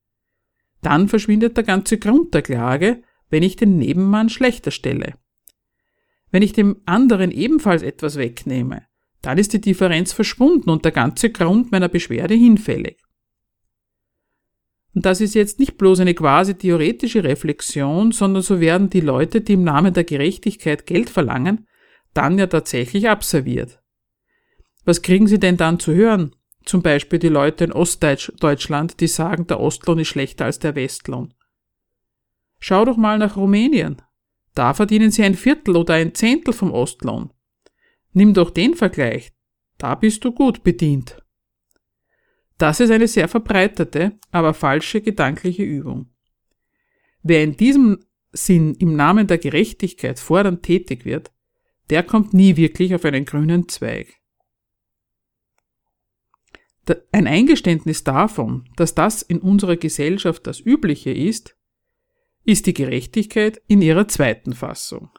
Dann 0.80 1.08
verschwindet 1.08 1.58
der 1.58 1.64
ganze 1.64 1.98
Grund 1.98 2.32
der 2.32 2.40
Klage, 2.40 3.02
wenn 3.28 3.42
ich 3.42 3.56
den 3.56 3.76
Nebenmann 3.76 4.30
schlechter 4.30 4.70
stelle. 4.70 5.18
Wenn 6.30 6.42
ich 6.42 6.54
dem 6.54 6.80
anderen 6.86 7.32
ebenfalls 7.32 7.82
etwas 7.82 8.16
wegnehme, 8.16 8.86
dann 9.20 9.36
ist 9.36 9.52
die 9.52 9.60
Differenz 9.60 10.14
verschwunden 10.14 10.70
und 10.70 10.86
der 10.86 10.92
ganze 10.92 11.28
Grund 11.30 11.70
meiner 11.70 11.88
Beschwerde 11.88 12.34
hinfällig. 12.34 13.02
Und 14.94 15.04
das 15.06 15.20
ist 15.20 15.34
jetzt 15.34 15.58
nicht 15.58 15.76
bloß 15.76 16.00
eine 16.00 16.14
quasi 16.14 16.54
theoretische 16.54 17.22
Reflexion, 17.22 18.12
sondern 18.12 18.42
so 18.42 18.60
werden 18.60 18.90
die 18.90 19.00
Leute, 19.00 19.40
die 19.40 19.52
im 19.52 19.64
Namen 19.64 19.92
der 19.92 20.04
Gerechtigkeit 20.04 20.86
Geld 20.86 21.10
verlangen, 21.10 21.66
dann 22.14 22.38
ja 22.38 22.46
tatsächlich 22.46 23.08
abserviert. 23.08 23.80
Was 24.84 25.02
kriegen 25.02 25.26
sie 25.26 25.38
denn 25.38 25.56
dann 25.56 25.78
zu 25.78 25.92
hören? 25.92 26.34
Zum 26.64 26.82
Beispiel 26.82 27.18
die 27.18 27.28
Leute 27.28 27.64
in 27.64 27.72
Ostdeutschland, 27.72 29.00
die 29.00 29.06
sagen, 29.06 29.46
der 29.46 29.60
Ostlohn 29.60 29.98
ist 29.98 30.08
schlechter 30.08 30.46
als 30.46 30.58
der 30.58 30.74
Westlohn. 30.74 31.34
Schau 32.58 32.84
doch 32.84 32.96
mal 32.96 33.18
nach 33.18 33.36
Rumänien. 33.36 34.02
Da 34.54 34.74
verdienen 34.74 35.10
sie 35.10 35.22
ein 35.22 35.34
Viertel 35.34 35.76
oder 35.76 35.94
ein 35.94 36.14
Zehntel 36.14 36.52
vom 36.52 36.72
Ostlohn. 36.72 37.32
Nimm 38.12 38.34
doch 38.34 38.50
den 38.50 38.74
Vergleich. 38.74 39.32
Da 39.76 39.94
bist 39.94 40.24
du 40.24 40.32
gut 40.32 40.64
bedient. 40.64 41.22
Das 42.58 42.80
ist 42.80 42.90
eine 42.90 43.06
sehr 43.06 43.28
verbreitete, 43.28 44.18
aber 44.32 44.52
falsche 44.52 45.00
gedankliche 45.00 45.62
Übung. 45.62 46.10
Wer 47.22 47.44
in 47.44 47.56
diesem 47.56 48.04
Sinn 48.32 48.74
im 48.74 48.94
Namen 48.94 49.26
der 49.26 49.38
Gerechtigkeit 49.38 50.18
fordernd 50.18 50.64
tätig 50.64 51.04
wird, 51.04 51.32
der 51.88 52.02
kommt 52.02 52.34
nie 52.34 52.56
wirklich 52.56 52.94
auf 52.94 53.04
einen 53.04 53.24
grünen 53.24 53.68
Zweig. 53.68 54.14
Ein 57.12 57.26
Eingeständnis 57.26 58.02
davon, 58.02 58.68
dass 58.76 58.94
das 58.94 59.22
in 59.22 59.40
unserer 59.40 59.76
Gesellschaft 59.76 60.46
das 60.46 60.60
Übliche 60.60 61.10
ist, 61.10 61.56
ist 62.44 62.66
die 62.66 62.74
Gerechtigkeit 62.74 63.60
in 63.68 63.82
ihrer 63.82 64.08
zweiten 64.08 64.54
Fassung. 64.54 65.10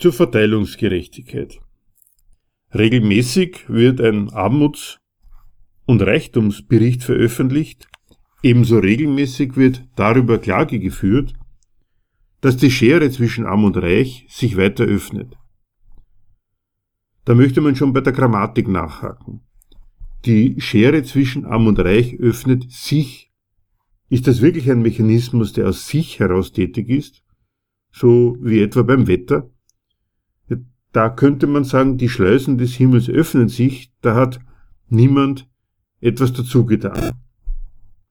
Zur 0.00 0.14
Verteilungsgerechtigkeit. 0.14 1.60
Regelmäßig 2.74 3.68
wird 3.68 4.00
ein 4.00 4.30
Armuts- 4.30 4.98
und 5.84 6.00
Reichtumsbericht 6.00 7.02
veröffentlicht, 7.02 7.86
ebenso 8.42 8.78
regelmäßig 8.78 9.56
wird 9.56 9.84
darüber 9.96 10.38
Klage 10.38 10.78
geführt, 10.78 11.34
dass 12.40 12.56
die 12.56 12.70
Schere 12.70 13.10
zwischen 13.10 13.44
Arm 13.44 13.64
und 13.64 13.76
Reich 13.76 14.24
sich 14.30 14.56
weiter 14.56 14.84
öffnet. 14.84 15.36
Da 17.26 17.34
möchte 17.34 17.60
man 17.60 17.76
schon 17.76 17.92
bei 17.92 18.00
der 18.00 18.14
Grammatik 18.14 18.68
nachhaken. 18.68 19.42
Die 20.24 20.58
Schere 20.60 21.02
zwischen 21.02 21.44
Arm 21.44 21.66
und 21.66 21.78
Reich 21.78 22.18
öffnet 22.18 22.70
sich. 22.70 23.30
Ist 24.08 24.26
das 24.26 24.40
wirklich 24.40 24.70
ein 24.70 24.80
Mechanismus, 24.80 25.52
der 25.52 25.68
aus 25.68 25.86
sich 25.86 26.18
heraus 26.20 26.52
tätig 26.52 26.88
ist? 26.88 27.22
So 27.92 28.38
wie 28.40 28.60
etwa 28.62 28.82
beim 28.82 29.06
Wetter? 29.06 29.49
Da 30.92 31.08
könnte 31.08 31.46
man 31.46 31.64
sagen, 31.64 31.98
die 31.98 32.08
Schleusen 32.08 32.58
des 32.58 32.74
Himmels 32.74 33.08
öffnen 33.08 33.48
sich, 33.48 33.92
da 34.00 34.14
hat 34.14 34.40
niemand 34.88 35.48
etwas 36.00 36.32
dazu 36.32 36.64
getan. 36.64 37.12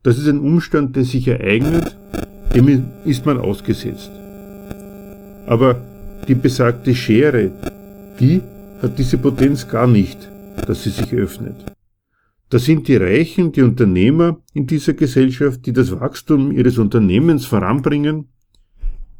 Das 0.03 0.17
ist 0.17 0.27
ein 0.27 0.39
Umstand, 0.39 0.95
der 0.95 1.03
sich 1.03 1.27
ereignet, 1.27 1.97
dem 2.55 2.85
ist 3.05 3.25
man 3.25 3.37
ausgesetzt. 3.37 4.11
Aber 5.45 5.81
die 6.27 6.35
besagte 6.35 6.95
Schere, 6.95 7.51
die 8.19 8.41
hat 8.81 8.97
diese 8.97 9.17
Potenz 9.17 9.67
gar 9.67 9.87
nicht, 9.87 10.29
dass 10.67 10.83
sie 10.83 10.91
sich 10.91 11.13
öffnet. 11.13 11.55
Das 12.49 12.65
sind 12.65 12.87
die 12.87 12.95
Reichen, 12.95 13.51
die 13.51 13.61
Unternehmer 13.61 14.39
in 14.53 14.65
dieser 14.65 14.93
Gesellschaft, 14.93 15.65
die 15.65 15.73
das 15.73 15.91
Wachstum 15.99 16.51
ihres 16.51 16.77
Unternehmens 16.77 17.45
voranbringen, 17.45 18.29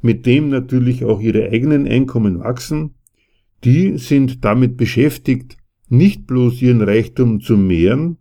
mit 0.02 0.26
dem 0.26 0.50
natürlich 0.50 1.06
auch 1.06 1.20
ihre 1.20 1.50
eigenen 1.50 1.88
Einkommen 1.88 2.40
wachsen. 2.40 2.96
Die 3.64 3.98
sind 3.98 4.44
damit 4.46 4.78
beschäftigt, 4.78 5.58
nicht 5.90 6.28
bloß 6.28 6.62
ihren 6.62 6.82
Reichtum 6.82 7.42
zu 7.42 7.58
mehren, 7.58 8.18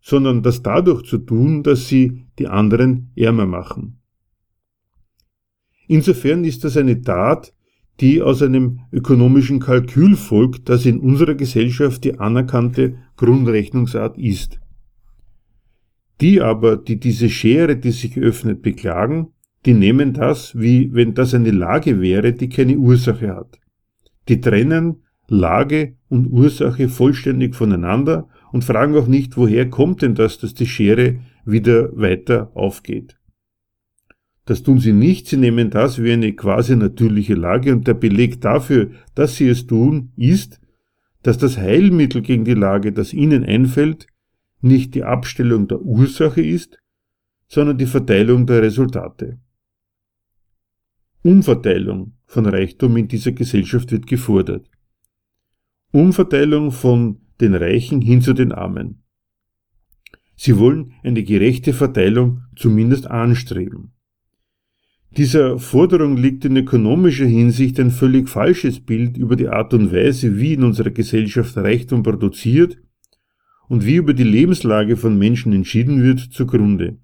sondern 0.00 0.42
das 0.42 0.62
dadurch 0.62 1.04
zu 1.04 1.18
tun, 1.18 1.62
dass 1.62 1.88
sie 1.88 2.26
die 2.38 2.48
anderen 2.48 3.10
ärmer 3.16 3.46
machen. 3.46 3.98
Insofern 5.86 6.44
ist 6.44 6.64
das 6.64 6.76
eine 6.76 7.00
Tat, 7.02 7.52
die 8.00 8.22
aus 8.22 8.42
einem 8.42 8.80
ökonomischen 8.90 9.60
Kalkül 9.60 10.16
folgt, 10.16 10.68
das 10.68 10.86
in 10.86 10.98
unserer 10.98 11.34
Gesellschaft 11.34 12.04
die 12.04 12.18
anerkannte 12.18 12.96
Grundrechnungsart 13.16 14.18
ist. 14.18 14.60
Die 16.20 16.40
aber, 16.40 16.76
die 16.76 16.98
diese 16.98 17.28
Schere, 17.28 17.76
die 17.76 17.90
sich 17.90 18.16
öffnet, 18.16 18.62
beklagen, 18.62 19.28
die 19.66 19.74
nehmen 19.74 20.12
das, 20.12 20.58
wie 20.58 20.92
wenn 20.92 21.14
das 21.14 21.34
eine 21.34 21.50
Lage 21.50 22.00
wäre, 22.00 22.32
die 22.32 22.48
keine 22.48 22.76
Ursache 22.76 23.34
hat. 23.34 23.60
Die 24.28 24.40
trennen 24.40 25.02
Lage 25.28 25.96
und 26.08 26.26
Ursache 26.26 26.88
vollständig 26.88 27.54
voneinander 27.54 28.28
und 28.52 28.64
fragen 28.64 28.96
auch 28.96 29.06
nicht, 29.06 29.36
woher 29.36 29.68
kommt 29.70 30.02
denn 30.02 30.14
das, 30.14 30.38
dass 30.38 30.54
die 30.54 30.66
Schere 30.66 31.20
wieder 31.44 31.96
weiter 31.96 32.50
aufgeht. 32.54 33.18
Das 34.44 34.62
tun 34.62 34.78
sie 34.78 34.92
nicht, 34.92 35.28
sie 35.28 35.36
nehmen 35.36 35.70
das 35.70 36.02
wie 36.02 36.12
eine 36.12 36.32
quasi 36.32 36.76
natürliche 36.76 37.34
Lage 37.34 37.72
und 37.72 37.86
der 37.86 37.94
Beleg 37.94 38.40
dafür, 38.40 38.90
dass 39.14 39.36
sie 39.36 39.48
es 39.48 39.66
tun, 39.66 40.12
ist, 40.16 40.60
dass 41.22 41.38
das 41.38 41.56
Heilmittel 41.56 42.22
gegen 42.22 42.44
die 42.44 42.54
Lage, 42.54 42.92
das 42.92 43.12
ihnen 43.12 43.44
einfällt, 43.44 44.08
nicht 44.60 44.94
die 44.94 45.04
Abstellung 45.04 45.68
der 45.68 45.80
Ursache 45.80 46.42
ist, 46.42 46.78
sondern 47.48 47.78
die 47.78 47.86
Verteilung 47.86 48.46
der 48.46 48.62
Resultate. 48.62 49.38
Umverteilung 51.22 52.14
von 52.32 52.46
Reichtum 52.46 52.96
in 52.96 53.08
dieser 53.08 53.32
Gesellschaft 53.32 53.92
wird 53.92 54.06
gefordert. 54.06 54.66
Umverteilung 55.92 56.72
von 56.72 57.18
den 57.42 57.54
Reichen 57.54 58.00
hin 58.00 58.22
zu 58.22 58.32
den 58.32 58.52
Armen. 58.52 59.02
Sie 60.34 60.56
wollen 60.56 60.94
eine 61.02 61.24
gerechte 61.24 61.74
Verteilung 61.74 62.44
zumindest 62.56 63.06
anstreben. 63.06 63.92
Dieser 65.14 65.58
Forderung 65.58 66.16
liegt 66.16 66.46
in 66.46 66.56
ökonomischer 66.56 67.26
Hinsicht 67.26 67.78
ein 67.78 67.90
völlig 67.90 68.30
falsches 68.30 68.80
Bild 68.80 69.18
über 69.18 69.36
die 69.36 69.48
Art 69.48 69.74
und 69.74 69.92
Weise, 69.92 70.38
wie 70.38 70.54
in 70.54 70.64
unserer 70.64 70.90
Gesellschaft 70.90 71.54
Reichtum 71.58 72.02
produziert 72.02 72.78
und 73.68 73.84
wie 73.84 73.96
über 73.96 74.14
die 74.14 74.24
Lebenslage 74.24 74.96
von 74.96 75.18
Menschen 75.18 75.52
entschieden 75.52 76.02
wird, 76.02 76.20
zugrunde. 76.20 76.96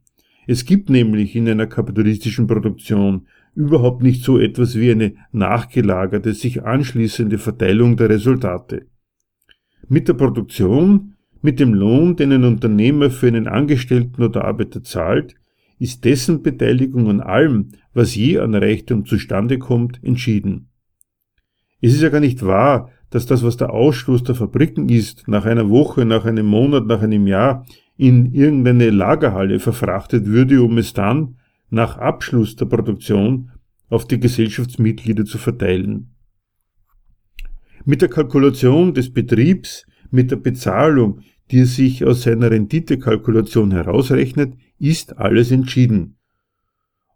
Es 0.47 0.65
gibt 0.65 0.89
nämlich 0.89 1.37
in 1.37 1.47
einer 1.47 1.67
kapitalistischen 1.67 2.47
Produktion 2.47 3.27
überhaupt 3.59 4.05
nicht 4.05 4.23
so 4.23 4.39
etwas 4.39 4.77
wie 4.77 4.93
eine 4.93 5.15
nachgelagerte, 5.33 6.33
sich 6.33 6.63
anschließende 6.63 7.39
Verteilung 7.39 7.97
der 7.97 8.09
Resultate. 8.09 8.87
Mit 9.89 10.07
der 10.07 10.15
Produktion, 10.15 11.15
mit 11.43 11.59
dem 11.59 11.75
Lohn, 11.75 12.15
den 12.15 12.31
ein 12.31 12.45
Unternehmer 12.45 13.11
für 13.11 13.27
einen 13.27 13.49
Angestellten 13.49 14.23
oder 14.23 14.45
Arbeiter 14.45 14.85
zahlt, 14.85 15.35
ist 15.81 16.05
dessen 16.05 16.43
Beteiligung 16.43 17.11
an 17.11 17.21
allem, 17.21 17.71
was 17.93 18.15
je 18.15 18.39
an 18.39 18.55
Reichtum 18.55 19.05
zustande 19.07 19.59
kommt, 19.59 19.99
entschieden. 20.05 20.69
Es 21.81 21.95
ist 21.95 22.03
ja 22.03 22.11
gar 22.11 22.21
nicht 22.21 22.47
wahr, 22.47 22.91
dass 23.11 23.27
das, 23.27 23.43
was 23.43 23.57
der 23.57 23.73
Ausstoß 23.73 24.23
der 24.23 24.37
Fabriken 24.37 24.89
ist, 24.89 25.27
nach 25.27 25.47
einer 25.47 25.69
Woche, 25.69 26.05
nach 26.05 26.25
einem 26.25 26.47
Monat, 26.47 26.87
nach 26.87 27.03
einem 27.03 27.27
Jahr 27.27 27.67
in 27.97 28.33
irgendeine 28.33 28.91
Lagerhalle 28.91 29.59
verfrachtet 29.59 30.27
würde, 30.27 30.63
um 30.63 30.79
es 30.79 30.93
dann, 30.93 31.39
nach 31.71 31.99
Abschluss 31.99 32.57
der 32.57 32.67
Produktion, 32.67 33.51
auf 33.89 34.07
die 34.07 34.21
Gesellschaftsmitglieder 34.21 35.25
zu 35.25 35.39
verteilen. 35.39 36.15
Mit 37.85 38.03
der 38.03 38.09
Kalkulation 38.09 38.93
des 38.93 39.13
Betriebs, 39.13 39.87
mit 40.11 40.31
der 40.31 40.37
Bezahlung, 40.37 41.21
die 41.51 41.61
er 41.61 41.67
sich 41.67 42.05
aus 42.05 42.23
seiner 42.23 42.51
Renditekalkulation 42.51 43.71
herausrechnet, 43.71 44.55
ist 44.79 45.17
alles 45.19 45.51
entschieden. 45.51 46.17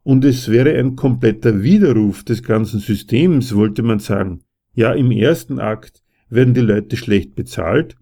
Und 0.02 0.24
es 0.24 0.48
wäre 0.48 0.76
ein 0.78 0.96
kompletter 0.96 1.62
Widerruf 1.62 2.24
des 2.24 2.42
ganzen 2.42 2.80
Systems, 2.80 3.54
wollte 3.54 3.82
man 3.82 3.98
sagen. 3.98 4.40
Ja, 4.74 4.92
im 4.94 5.10
ersten 5.10 5.58
Akt 5.58 6.02
werden 6.28 6.54
die 6.54 6.60
Leute 6.60 6.96
schlecht 6.96 7.34
bezahlt, 7.34 7.96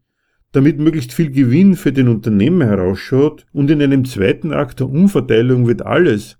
damit 0.52 0.78
möglichst 0.78 1.12
viel 1.12 1.30
Gewinn 1.30 1.74
für 1.76 1.92
den 1.92 2.08
Unternehmer 2.08 2.66
herausschaut, 2.66 3.46
und 3.52 3.70
in 3.70 3.82
einem 3.82 4.04
zweiten 4.04 4.52
Akt 4.52 4.80
der 4.80 4.88
Umverteilung 4.88 5.66
wird 5.66 5.82
alles, 5.82 6.38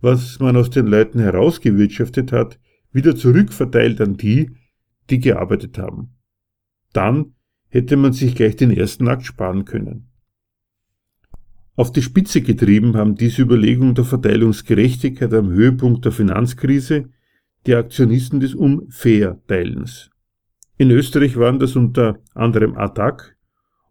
was 0.00 0.38
man 0.40 0.56
aus 0.56 0.70
den 0.70 0.86
Leuten 0.86 1.20
herausgewirtschaftet 1.20 2.32
hat, 2.32 2.58
wieder 2.92 3.14
zurückverteilt 3.14 4.00
an 4.00 4.16
die, 4.16 4.50
die 5.10 5.18
gearbeitet 5.18 5.78
haben. 5.78 6.16
Dann 6.92 7.34
hätte 7.68 7.96
man 7.96 8.12
sich 8.12 8.34
gleich 8.34 8.56
den 8.56 8.70
ersten 8.70 9.08
Akt 9.08 9.24
sparen 9.24 9.64
können. 9.64 10.10
Auf 11.76 11.92
die 11.92 12.02
Spitze 12.02 12.42
getrieben 12.42 12.96
haben 12.96 13.14
diese 13.14 13.42
Überlegungen 13.42 13.94
der 13.94 14.04
Verteilungsgerechtigkeit 14.04 15.32
am 15.32 15.50
Höhepunkt 15.50 16.04
der 16.04 16.12
Finanzkrise 16.12 17.08
die 17.66 17.74
Aktionisten 17.74 18.40
des 18.40 18.54
Unfair-Teilens. 18.54 20.10
In 20.78 20.90
Österreich 20.90 21.36
waren 21.36 21.58
das 21.58 21.76
unter 21.76 22.18
anderem 22.34 22.76
ATTAC 22.76 23.36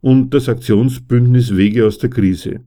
und 0.01 0.33
das 0.33 0.49
Aktionsbündnis 0.49 1.55
Wege 1.55 1.85
aus 1.85 1.97
der 1.99 2.09
Krise. 2.09 2.65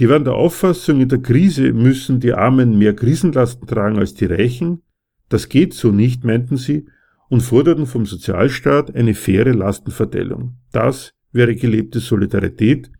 Die 0.00 0.08
waren 0.08 0.24
der 0.24 0.32
Auffassung, 0.32 1.02
in 1.02 1.10
der 1.10 1.20
Krise 1.20 1.74
müssen 1.74 2.20
die 2.20 2.32
Armen 2.32 2.78
mehr 2.78 2.96
Krisenlasten 2.96 3.68
tragen 3.68 3.98
als 3.98 4.14
die 4.14 4.24
Reichen. 4.24 4.82
Das 5.28 5.50
geht 5.50 5.74
so 5.74 5.92
nicht, 5.92 6.24
meinten 6.24 6.56
sie, 6.56 6.86
und 7.28 7.42
forderten 7.42 7.84
vom 7.86 8.06
Sozialstaat 8.06 8.94
eine 8.96 9.12
faire 9.12 9.52
Lastenverteilung. 9.52 10.56
Das 10.72 11.12
wäre 11.32 11.54
gelebte 11.54 12.00
Solidarität 12.00 12.90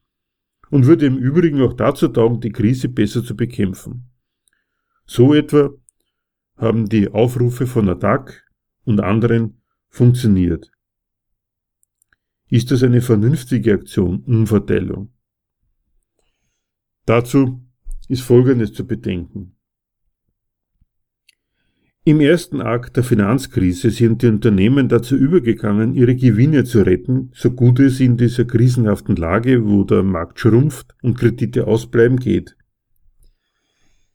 und 0.68 0.84
würde 0.84 1.06
im 1.06 1.16
Übrigen 1.16 1.62
auch 1.62 1.72
dazu 1.72 2.06
taugen, 2.06 2.40
die 2.40 2.52
Krise 2.52 2.90
besser 2.90 3.24
zu 3.24 3.34
bekämpfen. 3.34 4.10
So 5.06 5.32
etwa 5.32 5.70
haben 6.58 6.86
die 6.86 7.08
Aufrufe 7.08 7.66
von 7.66 7.88
Attac 7.88 8.44
und 8.84 9.00
anderen 9.00 9.62
funktioniert. 9.88 10.70
Ist 12.50 12.70
das 12.70 12.82
eine 12.82 13.00
vernünftige 13.00 13.72
Aktion, 13.72 14.22
Umverteilung? 14.26 15.10
Dazu 17.10 17.60
ist 18.06 18.22
Folgendes 18.22 18.72
zu 18.72 18.86
bedenken. 18.86 19.56
Im 22.04 22.20
ersten 22.20 22.60
Akt 22.60 22.96
der 22.96 23.02
Finanzkrise 23.02 23.90
sind 23.90 24.22
die 24.22 24.28
Unternehmen 24.28 24.88
dazu 24.88 25.16
übergegangen, 25.16 25.94
ihre 25.94 26.14
Gewinne 26.14 26.62
zu 26.62 26.82
retten, 26.82 27.32
so 27.34 27.50
gut 27.50 27.80
es 27.80 27.98
in 27.98 28.16
dieser 28.16 28.44
krisenhaften 28.44 29.16
Lage, 29.16 29.66
wo 29.66 29.82
der 29.82 30.04
Markt 30.04 30.38
schrumpft 30.38 30.94
und 31.02 31.18
Kredite 31.18 31.66
ausbleiben 31.66 32.20
geht. 32.20 32.56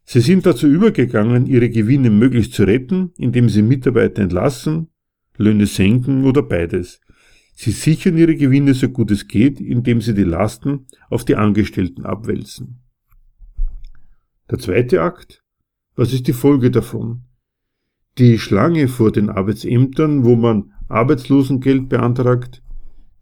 Sie 0.05 0.21
sind 0.21 0.45
dazu 0.45 0.65
übergegangen, 0.65 1.47
ihre 1.47 1.69
Gewinne 1.69 2.10
möglichst 2.10 2.53
zu 2.53 2.63
retten, 2.63 3.12
indem 3.17 3.49
sie 3.49 3.62
Mitarbeiter 3.62 4.21
entlassen, 4.21 4.88
Löhne 5.36 5.65
senken 5.65 6.23
oder 6.23 6.43
beides. 6.43 7.01
Sie 7.55 7.71
sichern 7.71 8.17
ihre 8.17 8.38
Gewinne 8.38 8.73
so 8.73 8.88
gut 8.88 9.12
es 9.12 9.27
geht, 9.27 9.60
indem 9.60 9.99
sie 9.99 10.13
die 10.13 10.23
Lasten 10.23 10.88
auf 11.10 11.25
die 11.25 11.36
Angestellten 11.36 12.05
abwälzen. 12.05 12.85
Der 14.49 14.60
zweite 14.60 15.01
Akt. 15.01 15.43
Was 15.95 16.13
ist 16.13 16.27
die 16.27 16.34
Folge 16.34 16.71
davon? 16.71 17.25
die 18.17 18.39
Schlange 18.39 18.88
vor 18.88 19.12
den 19.12 19.29
Arbeitsämtern, 19.29 20.23
wo 20.23 20.36
man 20.36 20.71
Arbeitslosengeld 20.88 21.89
beantragt, 21.89 22.62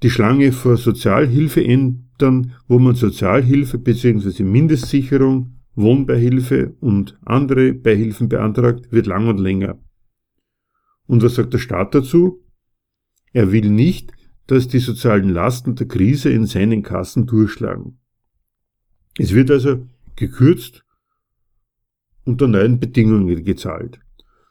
die 0.04 0.10
Schlange 0.10 0.52
vor 0.52 0.78
Sozialhilfeämtern, 0.78 2.54
wo 2.68 2.78
man 2.80 2.96
Sozialhilfe 2.96 3.80
bzw. 3.80 4.44
Mindestsicherung, 4.44 5.60
Wohnbeihilfe 5.76 6.76
und 6.80 7.18
andere 7.26 7.74
Beihilfen 7.74 8.30
beantragt, 8.30 8.92
wird 8.92 9.08
lang 9.08 9.28
und 9.28 9.40
länger. 9.40 9.80
Und 11.08 11.24
was 11.24 11.36
sagt 11.36 11.54
der 11.54 11.60
Staat 11.60 11.96
dazu? 11.96 12.44
Er 13.32 13.52
will 13.52 13.70
nicht, 13.70 14.12
dass 14.46 14.68
die 14.68 14.80
sozialen 14.80 15.30
Lasten 15.30 15.76
der 15.76 15.88
Krise 15.88 16.30
in 16.30 16.46
seinen 16.46 16.84
Kassen 16.84 17.26
durchschlagen. 17.26 17.98
Es 19.18 19.34
wird 19.34 19.50
also 19.50 19.88
gekürzt 20.16 20.83
unter 22.26 22.48
neuen 22.48 22.80
Bedingungen 22.80 23.44
gezahlt. 23.44 24.00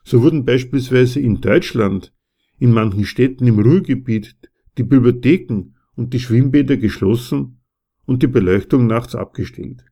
So 0.05 0.23
wurden 0.23 0.45
beispielsweise 0.45 1.21
in 1.21 1.41
Deutschland 1.41 2.13
in 2.59 2.73
manchen 2.73 3.05
Städten 3.05 3.47
im 3.47 3.59
Ruhrgebiet 3.59 4.37
die 4.79 4.83
Bibliotheken 4.83 5.75
und 5.97 6.13
die 6.15 6.21
Schwimmbäder 6.21 6.77
geschlossen 6.77 7.59
und 8.07 8.23
die 8.23 8.29
Beleuchtung 8.29 8.87
nachts 8.87 9.15
abgestellt. 9.15 9.85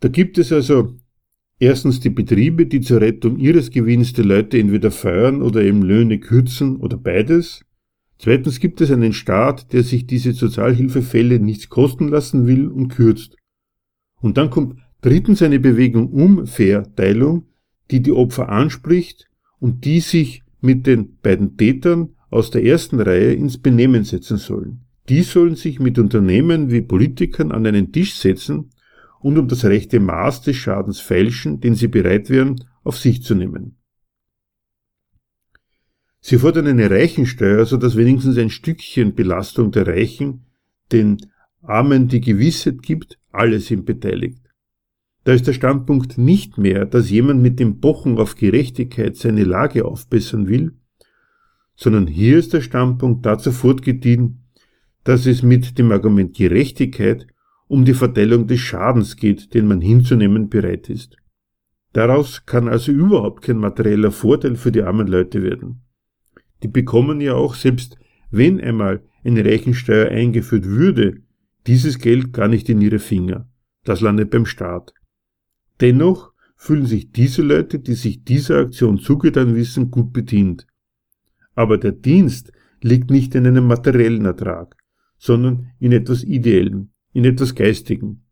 Da 0.00 0.08
gibt 0.08 0.38
es 0.38 0.52
also 0.52 0.94
erstens 1.58 2.00
die 2.00 2.10
Betriebe, 2.10 2.66
die 2.66 2.80
zur 2.80 3.00
Rettung 3.00 3.38
ihres 3.38 3.70
Gewinns 3.70 4.12
die 4.12 4.22
Leute 4.22 4.58
entweder 4.58 4.90
feuern 4.90 5.42
oder 5.42 5.62
eben 5.62 5.82
Löhne 5.82 6.18
kürzen 6.18 6.76
oder 6.76 6.96
beides. 6.96 7.64
Zweitens 8.18 8.60
gibt 8.60 8.80
es 8.80 8.90
einen 8.90 9.12
Staat, 9.12 9.72
der 9.72 9.82
sich 9.82 10.06
diese 10.06 10.32
Sozialhilfefälle 10.32 11.40
nichts 11.40 11.68
kosten 11.68 12.08
lassen 12.08 12.46
will 12.46 12.68
und 12.68 12.88
kürzt. 12.88 13.36
Und 14.20 14.38
dann 14.38 14.50
kommt 14.50 14.78
drittens 15.04 15.42
eine 15.42 15.60
Bewegung 15.60 16.10
um 16.12 16.46
Verteilung, 16.46 17.46
die 17.90 18.00
die 18.00 18.12
Opfer 18.12 18.48
anspricht 18.48 19.28
und 19.60 19.84
die 19.84 20.00
sich 20.00 20.42
mit 20.62 20.86
den 20.86 21.18
beiden 21.18 21.58
Tätern 21.58 22.14
aus 22.30 22.50
der 22.50 22.64
ersten 22.64 22.98
Reihe 23.00 23.34
ins 23.34 23.58
Benehmen 23.58 24.04
setzen 24.04 24.38
sollen. 24.38 24.86
Die 25.10 25.22
sollen 25.22 25.56
sich 25.56 25.78
mit 25.78 25.98
Unternehmen 25.98 26.70
wie 26.70 26.80
Politikern 26.80 27.52
an 27.52 27.66
einen 27.66 27.92
Tisch 27.92 28.14
setzen 28.14 28.70
und 29.20 29.36
um 29.36 29.46
das 29.46 29.66
rechte 29.66 30.00
Maß 30.00 30.40
des 30.40 30.56
Schadens 30.56 31.00
feilschen, 31.00 31.60
den 31.60 31.74
sie 31.74 31.88
bereit 31.88 32.30
wären, 32.30 32.64
auf 32.82 32.96
sich 32.96 33.22
zu 33.22 33.34
nehmen. 33.34 33.76
Sie 36.20 36.38
fordern 36.38 36.66
eine 36.66 36.90
Reichensteuer, 36.90 37.66
so 37.66 37.76
dass 37.76 37.96
wenigstens 37.96 38.38
ein 38.38 38.48
Stückchen 38.48 39.14
Belastung 39.14 39.70
der 39.70 39.86
Reichen 39.86 40.46
den 40.92 41.18
Armen 41.60 42.08
die 42.08 42.22
Gewissheit 42.22 42.82
gibt, 42.82 43.18
alle 43.30 43.60
sind 43.60 43.84
beteiligt. 43.84 44.43
Da 45.24 45.32
ist 45.32 45.46
der 45.46 45.52
Standpunkt 45.52 46.18
nicht 46.18 46.58
mehr, 46.58 46.84
dass 46.84 47.10
jemand 47.10 47.42
mit 47.42 47.58
dem 47.58 47.80
Pochen 47.80 48.18
auf 48.18 48.36
Gerechtigkeit 48.36 49.16
seine 49.16 49.44
Lage 49.44 49.84
aufbessern 49.84 50.48
will, 50.48 50.72
sondern 51.76 52.06
hier 52.06 52.38
ist 52.38 52.52
der 52.52 52.60
Standpunkt 52.60 53.24
dazu 53.26 53.50
fortgedient, 53.50 54.36
dass 55.02 55.26
es 55.26 55.42
mit 55.42 55.78
dem 55.78 55.90
Argument 55.92 56.36
Gerechtigkeit 56.36 57.26
um 57.66 57.84
die 57.84 57.94
Verteilung 57.94 58.46
des 58.46 58.60
Schadens 58.60 59.16
geht, 59.16 59.54
den 59.54 59.66
man 59.66 59.80
hinzunehmen 59.80 60.50
bereit 60.50 60.90
ist. 60.90 61.16
Daraus 61.92 62.44
kann 62.44 62.68
also 62.68 62.92
überhaupt 62.92 63.42
kein 63.42 63.58
materieller 63.58 64.10
Vorteil 64.10 64.56
für 64.56 64.72
die 64.72 64.82
armen 64.82 65.06
Leute 65.06 65.42
werden 65.42 65.84
die 66.64 66.68
bekommen 66.68 67.20
ja 67.20 67.34
auch, 67.34 67.54
selbst 67.54 67.98
wenn 68.30 68.60
einmal 68.60 69.04
eine 69.22 69.44
Rechensteuer 69.44 70.08
eingeführt 70.08 70.64
würde, 70.64 71.22
dieses 71.66 71.98
Geld 71.98 72.32
gar 72.32 72.48
nicht 72.48 72.68
in 72.68 72.80
ihre 72.80 72.98
Finger. 72.98 73.48
Das 73.84 74.00
landet 74.00 74.30
beim 74.30 74.46
Staat. 74.46 74.94
Dennoch 75.80 76.32
fühlen 76.56 76.86
sich 76.86 77.10
diese 77.10 77.42
Leute, 77.42 77.78
die 77.78 77.94
sich 77.94 78.24
dieser 78.24 78.58
Aktion 78.58 78.98
zugetan 78.98 79.54
wissen, 79.54 79.90
gut 79.90 80.12
bedient. 80.12 80.66
Aber 81.54 81.78
der 81.78 81.92
Dienst 81.92 82.52
liegt 82.80 83.10
nicht 83.10 83.34
in 83.34 83.46
einem 83.46 83.66
materiellen 83.66 84.24
Ertrag, 84.24 84.76
sondern 85.18 85.70
in 85.78 85.92
etwas 85.92 86.22
Ideellem, 86.22 86.90
in 87.12 87.24
etwas 87.24 87.54
Geistigem. 87.54 88.22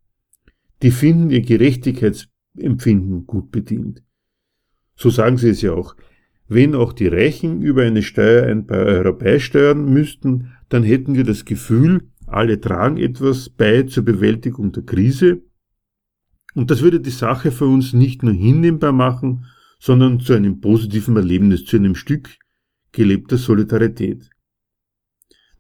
Die 0.83 0.91
finden 0.91 1.31
ihr 1.31 1.43
Gerechtigkeitsempfinden 1.43 3.27
gut 3.27 3.51
bedient. 3.51 4.03
So 4.97 5.11
sagen 5.11 5.39
sie 5.39 5.51
es 5.51 5.63
ja 5.63 5.73
auch. 5.73 5.97
Wenn 6.49 6.75
auch 6.75 6.93
die 6.93 7.07
Reichen 7.07 7.63
über 7.63 7.83
eine 7.83 8.03
Steuer 8.03 8.47
ein 8.47 8.67
paar 8.67 8.85
Euro 8.85 9.15
beisteuern 9.15 9.91
müssten, 9.93 10.53
dann 10.69 10.83
hätten 10.83 11.15
wir 11.15 11.25
das 11.25 11.45
Gefühl, 11.45 12.11
alle 12.27 12.61
tragen 12.61 12.99
etwas 12.99 13.49
bei 13.49 13.85
zur 13.85 14.05
Bewältigung 14.05 14.73
der 14.73 14.83
Krise. 14.83 15.43
Und 16.55 16.71
das 16.71 16.83
würde 16.83 17.01
die 17.01 17.11
Sache 17.11 17.51
für 17.51 17.67
uns 17.67 17.93
nicht 17.93 18.23
nur 18.23 18.33
hinnehmbar 18.33 18.93
machen, 18.93 19.47
sondern 19.79 20.21
zu 20.21 20.35
einem 20.35 20.61
positiven 20.61 21.17
Erlebnis, 21.17 21.65
zu 21.65 21.77
einem 21.77 21.95
Stück 21.95 22.39
gelebter 22.93 23.39
Solidarität. 23.39 24.31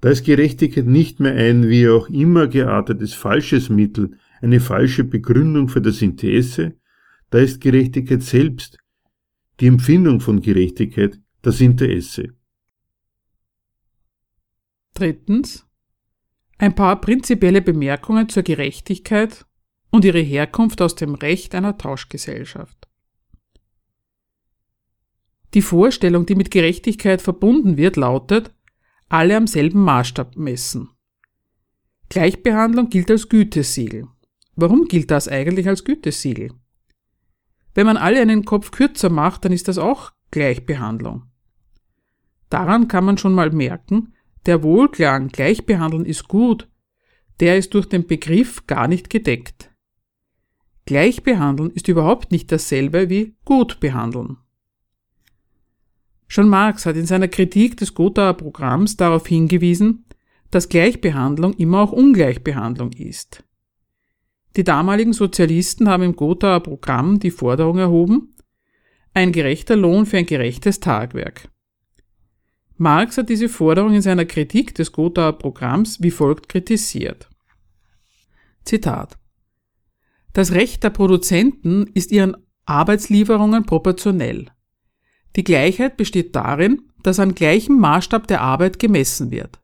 Da 0.00 0.10
ist 0.10 0.24
Gerechtigkeit 0.24 0.86
nicht 0.86 1.20
mehr 1.20 1.34
ein 1.34 1.68
wie 1.68 1.88
auch 1.88 2.08
immer 2.08 2.48
geartetes 2.48 3.14
falsches 3.14 3.68
Mittel, 3.68 4.18
eine 4.40 4.60
falsche 4.60 5.04
Begründung 5.04 5.68
für 5.68 5.80
das 5.80 6.02
Interesse, 6.02 6.76
da 7.30 7.38
ist 7.38 7.60
Gerechtigkeit 7.60 8.22
selbst 8.22 8.78
die 9.60 9.66
Empfindung 9.68 10.20
von 10.20 10.40
Gerechtigkeit, 10.40 11.20
das 11.40 11.60
Interesse. 11.60 12.34
Drittens. 14.94 15.66
Ein 16.58 16.74
paar 16.74 17.00
prinzipielle 17.00 17.62
Bemerkungen 17.62 18.28
zur 18.28 18.42
Gerechtigkeit 18.42 19.46
und 19.92 20.04
ihre 20.04 20.20
Herkunft 20.20 20.82
aus 20.82 20.96
dem 20.96 21.14
Recht 21.14 21.54
einer 21.54 21.78
Tauschgesellschaft. 21.78 22.88
Die 25.54 25.62
Vorstellung, 25.62 26.26
die 26.26 26.34
mit 26.34 26.50
Gerechtigkeit 26.50 27.20
verbunden 27.20 27.76
wird, 27.76 27.96
lautet, 27.96 28.54
alle 29.08 29.36
am 29.36 29.46
selben 29.46 29.84
Maßstab 29.84 30.36
messen. 30.36 30.88
Gleichbehandlung 32.08 32.88
gilt 32.88 33.10
als 33.10 33.28
Gütesiegel. 33.28 34.08
Warum 34.56 34.86
gilt 34.86 35.10
das 35.10 35.28
eigentlich 35.28 35.68
als 35.68 35.84
Gütesiegel? 35.84 36.52
Wenn 37.74 37.86
man 37.86 37.98
alle 37.98 38.20
einen 38.20 38.44
Kopf 38.44 38.70
kürzer 38.70 39.10
macht, 39.10 39.44
dann 39.44 39.52
ist 39.52 39.68
das 39.68 39.78
auch 39.78 40.12
Gleichbehandlung. 40.30 41.24
Daran 42.48 42.88
kann 42.88 43.04
man 43.04 43.18
schon 43.18 43.34
mal 43.34 43.50
merken, 43.50 44.14
der 44.46 44.62
Wohlklang 44.62 45.28
Gleichbehandeln 45.28 46.06
ist 46.06 46.28
gut, 46.28 46.68
der 47.40 47.58
ist 47.58 47.74
durch 47.74 47.86
den 47.86 48.06
Begriff 48.06 48.66
gar 48.66 48.88
nicht 48.88 49.10
gedeckt. 49.10 49.71
Gleichbehandeln 50.84 51.70
ist 51.70 51.88
überhaupt 51.88 52.32
nicht 52.32 52.50
dasselbe 52.50 53.08
wie 53.08 53.36
gut 53.44 53.78
behandeln. 53.80 54.38
Schon 56.26 56.48
Marx 56.48 56.86
hat 56.86 56.96
in 56.96 57.06
seiner 57.06 57.28
Kritik 57.28 57.76
des 57.76 57.94
Gothaer 57.94 58.34
Programms 58.34 58.96
darauf 58.96 59.26
hingewiesen, 59.26 60.06
dass 60.50 60.68
Gleichbehandlung 60.68 61.54
immer 61.54 61.80
auch 61.82 61.92
Ungleichbehandlung 61.92 62.92
ist. 62.92 63.44
Die 64.56 64.64
damaligen 64.64 65.12
Sozialisten 65.12 65.88
haben 65.88 66.02
im 66.02 66.16
Gothaer 66.16 66.60
Programm 66.60 67.20
die 67.20 67.30
Forderung 67.30 67.78
erhoben, 67.78 68.34
ein 69.14 69.32
gerechter 69.32 69.76
Lohn 69.76 70.06
für 70.06 70.18
ein 70.18 70.26
gerechtes 70.26 70.80
Tagwerk. 70.80 71.48
Marx 72.76 73.18
hat 73.18 73.28
diese 73.28 73.48
Forderung 73.48 73.94
in 73.94 74.02
seiner 74.02 74.24
Kritik 74.24 74.74
des 74.74 74.90
Gothaer 74.90 75.32
Programms 75.34 76.02
wie 76.02 76.10
folgt 76.10 76.48
kritisiert. 76.48 77.28
Zitat 78.64 79.18
Das 80.32 80.52
Recht 80.52 80.82
der 80.82 80.90
Produzenten 80.90 81.88
ist 81.94 82.10
ihren 82.10 82.36
Arbeitslieferungen 82.64 83.64
proportionell. 83.64 84.46
Die 85.36 85.44
Gleichheit 85.44 85.96
besteht 85.96 86.34
darin, 86.34 86.82
dass 87.02 87.20
an 87.20 87.34
gleichem 87.34 87.78
Maßstab 87.78 88.26
der 88.26 88.40
Arbeit 88.40 88.78
gemessen 88.78 89.30
wird. 89.30 89.60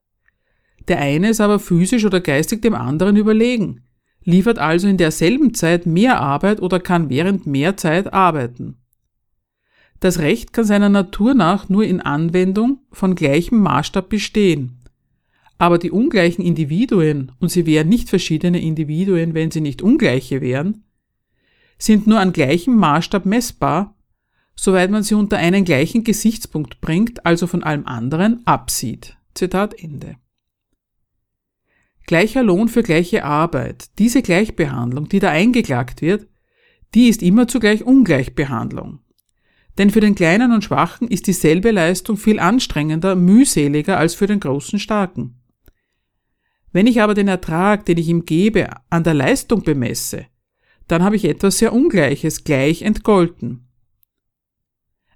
Der 0.88 0.98
eine 0.98 1.30
ist 1.30 1.40
aber 1.40 1.58
physisch 1.58 2.04
oder 2.04 2.20
geistig 2.20 2.62
dem 2.62 2.74
anderen 2.74 3.16
überlegen, 3.16 3.84
liefert 4.24 4.58
also 4.58 4.88
in 4.88 4.96
derselben 4.96 5.54
Zeit 5.54 5.86
mehr 5.86 6.20
Arbeit 6.20 6.60
oder 6.60 6.80
kann 6.80 7.10
während 7.10 7.46
mehr 7.46 7.76
Zeit 7.76 8.12
arbeiten. 8.12 8.78
Das 10.00 10.18
Recht 10.18 10.52
kann 10.52 10.64
seiner 10.64 10.88
Natur 10.88 11.34
nach 11.34 11.68
nur 11.68 11.84
in 11.84 12.00
Anwendung 12.00 12.80
von 12.92 13.14
gleichem 13.14 13.58
Maßstab 13.58 14.08
bestehen. 14.08 14.77
Aber 15.58 15.78
die 15.78 15.90
ungleichen 15.90 16.44
Individuen, 16.44 17.32
und 17.40 17.50
sie 17.50 17.66
wären 17.66 17.88
nicht 17.88 18.08
verschiedene 18.08 18.60
Individuen, 18.60 19.34
wenn 19.34 19.50
sie 19.50 19.60
nicht 19.60 19.82
ungleiche 19.82 20.40
wären, 20.40 20.84
sind 21.78 22.06
nur 22.06 22.20
an 22.20 22.32
gleichem 22.32 22.76
Maßstab 22.76 23.26
messbar, 23.26 23.96
soweit 24.54 24.90
man 24.90 25.02
sie 25.02 25.14
unter 25.14 25.36
einen 25.36 25.64
gleichen 25.64 26.04
Gesichtspunkt 26.04 26.80
bringt, 26.80 27.26
also 27.26 27.46
von 27.46 27.62
allem 27.62 27.86
anderen 27.86 28.46
absieht. 28.46 29.16
Zitat 29.34 29.74
Ende. 29.80 30.16
Gleicher 32.06 32.42
Lohn 32.42 32.68
für 32.68 32.82
gleiche 32.82 33.24
Arbeit. 33.24 33.90
Diese 33.98 34.22
Gleichbehandlung, 34.22 35.08
die 35.08 35.18
da 35.18 35.30
eingeklagt 35.30 36.02
wird, 36.02 36.26
die 36.94 37.08
ist 37.08 37.22
immer 37.22 37.46
zugleich 37.46 37.84
Ungleichbehandlung. 37.84 39.00
Denn 39.76 39.90
für 39.90 40.00
den 40.00 40.14
Kleinen 40.14 40.52
und 40.52 40.64
Schwachen 40.64 41.06
ist 41.06 41.26
dieselbe 41.26 41.70
Leistung 41.70 42.16
viel 42.16 42.40
anstrengender, 42.40 43.14
mühseliger 43.14 43.98
als 43.98 44.14
für 44.14 44.26
den 44.26 44.40
großen 44.40 44.78
Starken. 44.78 45.38
Wenn 46.72 46.86
ich 46.86 47.00
aber 47.00 47.14
den 47.14 47.28
Ertrag, 47.28 47.86
den 47.86 47.98
ich 47.98 48.08
ihm 48.08 48.24
gebe, 48.24 48.68
an 48.90 49.04
der 49.04 49.14
Leistung 49.14 49.62
bemesse, 49.62 50.26
dann 50.86 51.02
habe 51.02 51.16
ich 51.16 51.24
etwas 51.24 51.58
sehr 51.58 51.72
Ungleiches 51.72 52.44
gleich 52.44 52.82
entgolten. 52.82 53.68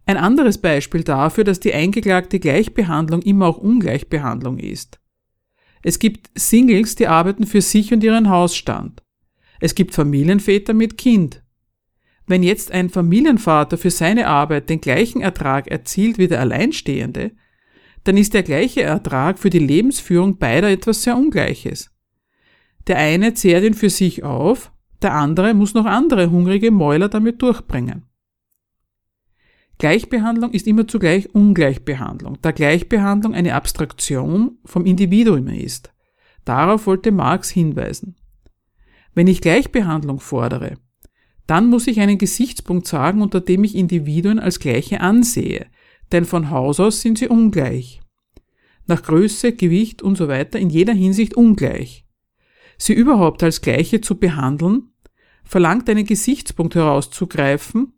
Ein 0.05 0.17
anderes 0.17 0.59
Beispiel 0.59 1.05
dafür, 1.05 1.45
dass 1.45 1.61
die 1.61 1.73
eingeklagte 1.73 2.41
Gleichbehandlung 2.41 3.23
immer 3.23 3.47
auch 3.47 3.59
Ungleichbehandlung 3.59 4.59
ist. 4.59 5.01
Es 5.83 5.99
gibt 5.99 6.31
Singles, 6.35 6.95
die 6.95 7.07
arbeiten 7.07 7.47
für 7.47 7.61
sich 7.61 7.93
und 7.93 8.05
ihren 8.05 8.29
Hausstand. 8.29 9.03
Es 9.61 9.75
gibt 9.75 9.95
Familienväter 9.95 10.75
mit 10.75 10.99
Kind. 10.99 11.43
Wenn 12.27 12.43
jetzt 12.43 12.71
ein 12.71 12.89
Familienvater 12.89 13.79
für 13.79 13.91
seine 13.91 14.27
Arbeit 14.27 14.71
den 14.71 14.81
gleichen 14.81 15.23
Ertrag 15.23 15.69
erzielt 15.69 16.19
wie 16.19 16.29
der 16.29 16.41
Alleinstehende, 16.41 17.33
dann 18.05 18.17
ist 18.17 18.35
der 18.35 18.43
gleiche 18.43 18.83
Ertrag 18.83 19.39
für 19.39 19.51
die 19.51 19.59
Lebensführung 19.59 20.39
beider 20.39 20.71
etwas 20.71 21.03
sehr 21.03 21.17
Ungleiches. 21.17 21.91
Der 22.87 22.99
eine 22.99 23.35
zehrt 23.35 23.65
ihn 23.65 23.75
für 23.75 23.91
sich 23.91 24.25
auf, 24.25 24.73
der 25.03 25.15
andere 25.15 25.55
muss 25.55 25.75
noch 25.75 25.87
andere 25.87 26.31
hungrige 26.31 26.71
Mäuler 26.71 27.09
damit 27.09 27.43
durchbringen. 27.43 28.05
Gleichbehandlung 29.79 30.53
ist 30.53 30.67
immer 30.67 30.87
zugleich 30.87 31.35
Ungleichbehandlung, 31.35 32.39
da 32.41 32.53
Gleichbehandlung 32.53 33.35
eine 33.35 33.55
Abstraktion 33.55 34.59
vom 34.65 34.87
Individuum 34.87 35.49
ist. 35.49 35.93
Darauf 36.45 36.87
wollte 36.87 37.11
Marx 37.11 37.51
hinweisen. 37.51 38.17
Wenn 39.15 39.27
ich 39.27 39.41
Gleichbehandlung 39.41 40.21
fordere, 40.21 40.77
dann 41.47 41.69
muss 41.69 41.87
ich 41.87 42.01
einen 42.01 42.19
Gesichtspunkt 42.19 42.87
sagen, 42.87 43.23
unter 43.23 43.41
dem 43.41 43.65
ich 43.65 43.75
Individuen 43.75 44.39
als 44.39 44.59
gleiche 44.59 45.01
ansehe, 45.01 45.67
denn 46.13 46.25
von 46.25 46.51
Haus 46.51 46.79
aus 46.79 47.01
sind 47.01 47.19
sie 47.19 47.29
ungleich. 47.29 48.01
nach 48.87 49.03
Größe, 49.03 49.53
Gewicht 49.53 50.03
und 50.03 50.17
so 50.17 50.27
weiter 50.27 50.59
in 50.59 50.69
jeder 50.69 50.93
Hinsicht 50.93 51.35
ungleich. 51.37 52.05
Sie 52.79 52.93
überhaupt 52.93 53.43
als 53.45 53.61
gleiche 53.61 54.01
zu 54.01 54.17
behandeln, 54.17 54.91
verlangt 55.45 55.89
einen 55.89 56.05
Gesichtspunkt 56.05 56.75
herauszugreifen, 56.75 57.93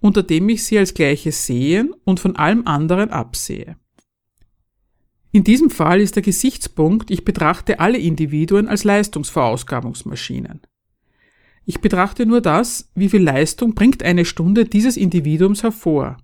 unter 0.00 0.22
dem 0.22 0.48
ich 0.48 0.64
sie 0.64 0.78
als 0.78 0.94
gleiche 0.94 1.30
sehen 1.30 1.94
und 2.04 2.20
von 2.20 2.36
allem 2.36 2.66
anderen 2.66 3.10
absehe. 3.10 3.76
In 5.30 5.44
diesem 5.44 5.68
Fall 5.68 6.00
ist 6.00 6.16
der 6.16 6.22
Gesichtspunkt, 6.22 7.10
ich 7.10 7.24
betrachte 7.24 7.80
alle 7.80 7.98
Individuen 7.98 8.68
als 8.68 8.84
Leistungsverausgabungsmaschinen. 8.84 10.62
Ich 11.66 11.80
betrachte 11.80 12.24
nur 12.24 12.40
das, 12.40 12.90
wie 12.94 13.08
viel 13.08 13.22
Leistung 13.22 13.74
bringt 13.74 14.02
eine 14.02 14.24
Stunde 14.24 14.64
dieses 14.64 14.96
Individuums 14.96 15.62
hervor. 15.62 16.18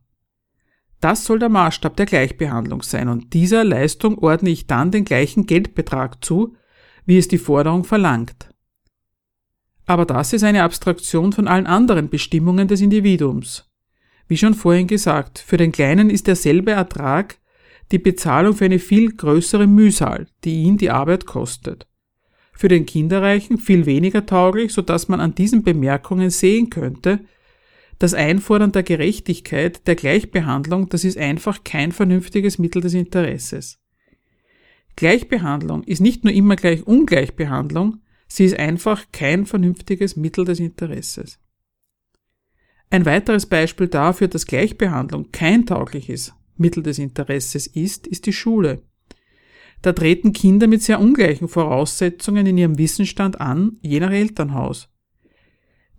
Das 1.00 1.24
soll 1.24 1.38
der 1.38 1.48
Maßstab 1.48 1.96
der 1.96 2.06
Gleichbehandlung 2.06 2.82
sein 2.82 3.08
und 3.08 3.32
dieser 3.32 3.64
Leistung 3.64 4.18
ordne 4.18 4.50
ich 4.50 4.66
dann 4.66 4.90
den 4.90 5.04
gleichen 5.04 5.46
Geldbetrag 5.46 6.22
zu, 6.22 6.54
wie 7.06 7.16
es 7.16 7.28
die 7.28 7.38
Forderung 7.38 7.84
verlangt. 7.84 8.50
Aber 9.86 10.04
das 10.04 10.32
ist 10.32 10.44
eine 10.44 10.62
Abstraktion 10.62 11.32
von 11.32 11.48
allen 11.48 11.66
anderen 11.66 12.10
Bestimmungen 12.10 12.68
des 12.68 12.80
Individuums. 12.80 13.68
Wie 14.28 14.36
schon 14.36 14.54
vorhin 14.54 14.86
gesagt, 14.86 15.40
für 15.40 15.56
den 15.56 15.72
Kleinen 15.72 16.10
ist 16.10 16.28
derselbe 16.28 16.70
Ertrag 16.70 17.38
die 17.90 17.98
Bezahlung 17.98 18.54
für 18.54 18.66
eine 18.66 18.78
viel 18.78 19.10
größere 19.10 19.66
Mühsal, 19.66 20.28
die 20.44 20.62
ihn 20.62 20.76
die 20.76 20.90
Arbeit 20.90 21.26
kostet. 21.26 21.88
Für 22.52 22.68
den 22.68 22.86
Kinderreichen 22.86 23.58
viel 23.58 23.86
weniger 23.86 24.26
tauglich, 24.26 24.72
so 24.72 24.82
dass 24.82 25.08
man 25.08 25.20
an 25.20 25.34
diesen 25.34 25.64
Bemerkungen 25.64 26.30
sehen 26.30 26.70
könnte, 26.70 27.20
das 28.00 28.14
Einfordern 28.14 28.72
der 28.72 28.82
Gerechtigkeit, 28.82 29.86
der 29.86 29.94
Gleichbehandlung, 29.94 30.88
das 30.88 31.04
ist 31.04 31.18
einfach 31.18 31.64
kein 31.64 31.92
vernünftiges 31.92 32.58
Mittel 32.58 32.80
des 32.80 32.94
Interesses. 32.94 33.78
Gleichbehandlung 34.96 35.84
ist 35.84 36.00
nicht 36.00 36.24
nur 36.24 36.32
immer 36.32 36.56
gleich 36.56 36.86
Ungleichbehandlung, 36.86 38.00
sie 38.26 38.46
ist 38.46 38.58
einfach 38.58 39.04
kein 39.12 39.44
vernünftiges 39.44 40.16
Mittel 40.16 40.46
des 40.46 40.60
Interesses. 40.60 41.38
Ein 42.88 43.04
weiteres 43.04 43.44
Beispiel 43.44 43.88
dafür, 43.88 44.28
dass 44.28 44.46
Gleichbehandlung 44.46 45.30
kein 45.30 45.66
taugliches 45.66 46.32
Mittel 46.56 46.82
des 46.82 46.98
Interesses 46.98 47.66
ist, 47.66 48.06
ist 48.06 48.24
die 48.24 48.32
Schule. 48.32 48.82
Da 49.82 49.92
treten 49.92 50.32
Kinder 50.32 50.68
mit 50.68 50.82
sehr 50.82 51.00
ungleichen 51.00 51.48
Voraussetzungen 51.48 52.46
in 52.46 52.56
ihrem 52.56 52.78
Wissensstand 52.78 53.42
an, 53.42 53.76
je 53.82 54.00
nach 54.00 54.10
Elternhaus. 54.10 54.88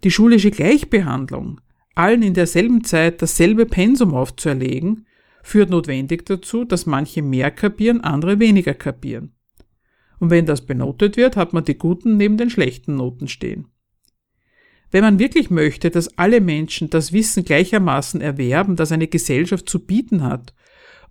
Die 0.04 0.12
schulische 0.12 0.50
Gleichbehandlung, 0.50 1.62
allen 1.96 2.24
in 2.24 2.34
derselben 2.34 2.84
Zeit 2.84 3.22
dasselbe 3.22 3.66
Pensum 3.66 4.14
aufzuerlegen, 4.14 5.06
führt 5.44 5.70
notwendig 5.70 6.26
dazu, 6.26 6.64
dass 6.66 6.86
manche 6.86 7.22
mehr 7.22 7.52
kapieren, 7.52 8.02
andere 8.02 8.40
weniger 8.40 8.74
kapieren. 8.74 9.34
Und 10.20 10.30
wenn 10.30 10.46
das 10.46 10.66
benotet 10.66 11.18
wird, 11.18 11.36
hat 11.36 11.54
man 11.54 11.66
die 11.66 11.78
guten 11.78 12.18
neben 12.18 12.38
den 12.38 12.50
schlechten 12.50 12.96
Noten 12.96 13.28
stehen. 13.28 13.68
Wenn 14.92 15.04
man 15.04 15.20
wirklich 15.20 15.50
möchte, 15.50 15.90
dass 15.90 16.18
alle 16.18 16.42
Menschen 16.42 16.90
das 16.90 17.14
Wissen 17.14 17.44
gleichermaßen 17.44 18.22
erwerben, 18.22 18.76
das 18.76 18.92
eine 18.92 19.08
Gesellschaft 19.08 19.68
zu 19.68 19.86
bieten 19.86 20.24
hat, 20.24 20.54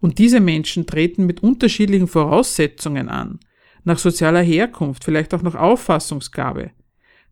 und 0.00 0.18
diese 0.18 0.40
Menschen 0.40 0.86
treten 0.86 1.26
mit 1.26 1.42
unterschiedlichen 1.42 2.06
Voraussetzungen 2.06 3.08
an, 3.08 3.40
nach 3.84 3.98
sozialer 3.98 4.42
Herkunft, 4.42 5.04
vielleicht 5.04 5.34
auch 5.34 5.42
nach 5.42 5.54
Auffassungsgabe, 5.54 6.70